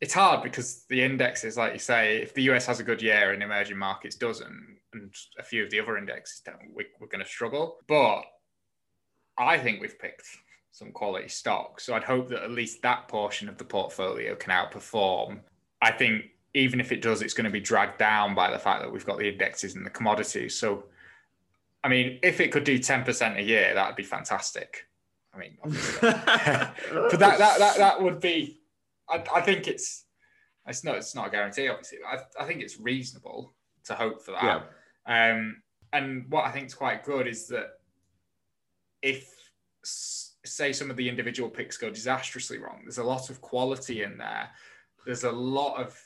[0.00, 2.18] It's hard because the index is like you say.
[2.18, 5.70] If the US has a good year and emerging markets doesn't, and a few of
[5.70, 7.78] the other indexes don't, we, we're going to struggle.
[7.86, 8.22] But
[9.36, 10.26] I think we've picked
[10.70, 14.52] some quality stock, so I'd hope that at least that portion of the portfolio can
[14.52, 15.40] outperform.
[15.82, 18.82] I think even if it does, it's going to be dragged down by the fact
[18.82, 20.58] that we've got the indexes and the commodities.
[20.58, 20.84] So,
[21.84, 24.86] I mean, if it could do ten percent a year, that'd be fantastic.
[25.34, 25.70] I mean, but
[26.00, 28.60] that, that that that would be.
[29.08, 30.04] I, I think it's
[30.66, 31.98] it's not it's not a guarantee, obviously.
[32.02, 33.54] But I, I think it's reasonable
[33.88, 34.68] to hope for that.
[35.06, 35.32] Yeah.
[35.32, 35.62] Um,
[35.92, 37.70] and what I think is quite good is that
[39.02, 39.32] if
[39.84, 44.16] say some of the individual picks go disastrously wrong, there's a lot of quality in
[44.18, 44.50] there.
[45.06, 45.98] There's a lot of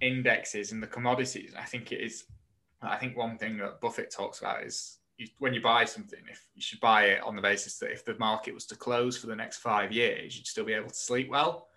[0.00, 1.54] indexes in the commodities.
[1.58, 2.24] I think it is.
[2.80, 6.44] I think one thing that Buffett talks about is you, when you buy something, if
[6.54, 9.28] you should buy it on the basis that if the market was to close for
[9.28, 11.68] the next five years, you'd still be able to sleep well.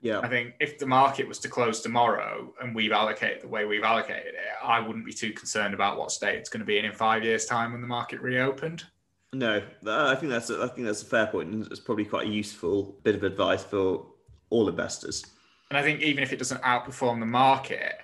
[0.00, 0.20] Yeah.
[0.20, 3.82] I think if the market was to close tomorrow and we've allocated the way we've
[3.82, 6.84] allocated it, I wouldn't be too concerned about what state it's going to be in
[6.84, 8.84] in five years' time when the market reopened.
[9.32, 12.26] No, I think that's a, I think that's a fair point, and it's probably quite
[12.26, 14.06] a useful bit of advice for
[14.50, 15.26] all investors.
[15.70, 17.96] And I think even if it doesn't outperform the market,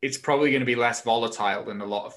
[0.00, 2.14] it's probably going to be less volatile than a lot of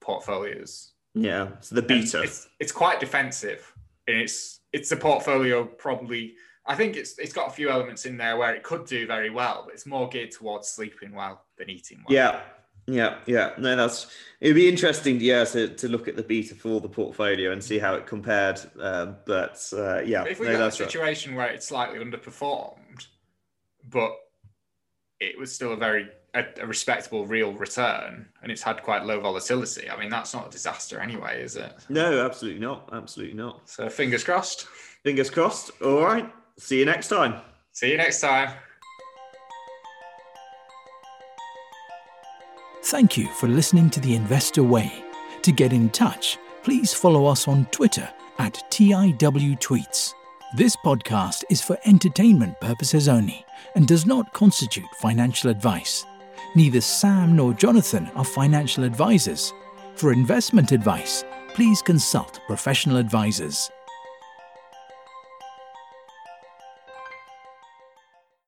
[0.00, 0.92] portfolios.
[1.14, 1.48] Yeah.
[1.60, 2.22] So the beta.
[2.22, 3.70] It's, it's quite defensive.
[4.08, 6.34] And it's it's a portfolio probably
[6.66, 9.30] I think it's it's got a few elements in there where it could do very
[9.30, 12.16] well, but it's more geared towards sleeping well than eating well.
[12.16, 12.40] Yeah.
[12.88, 13.52] Yeah, yeah.
[13.58, 14.08] No, that's
[14.40, 17.78] it'd be interesting, yeah, to, to look at the beta for the portfolio and see
[17.78, 18.60] how it compared.
[18.80, 20.90] Um, but uh, yeah, But if we no, got a that's right.
[20.90, 23.06] situation where it slightly underperformed,
[23.88, 24.16] but
[25.20, 29.20] it was still a very a, a respectable real return, and it's had quite low
[29.20, 29.88] volatility.
[29.88, 31.72] I mean, that's not a disaster anyway, is it?
[31.88, 32.88] No, absolutely not.
[32.92, 33.68] Absolutely not.
[33.68, 34.66] So fingers crossed.
[35.04, 35.70] Fingers crossed.
[35.82, 36.28] All right.
[36.58, 37.40] See you next time.
[37.72, 38.54] See you next time.
[42.84, 45.04] Thank you for listening to The Investor Way.
[45.42, 50.14] To get in touch, please follow us on Twitter at TIW Tweets.
[50.56, 53.44] This podcast is for entertainment purposes only
[53.74, 56.04] and does not constitute financial advice.
[56.54, 59.54] Neither Sam nor Jonathan are financial advisors.
[59.94, 61.24] For investment advice,
[61.54, 63.70] please consult professional advisors.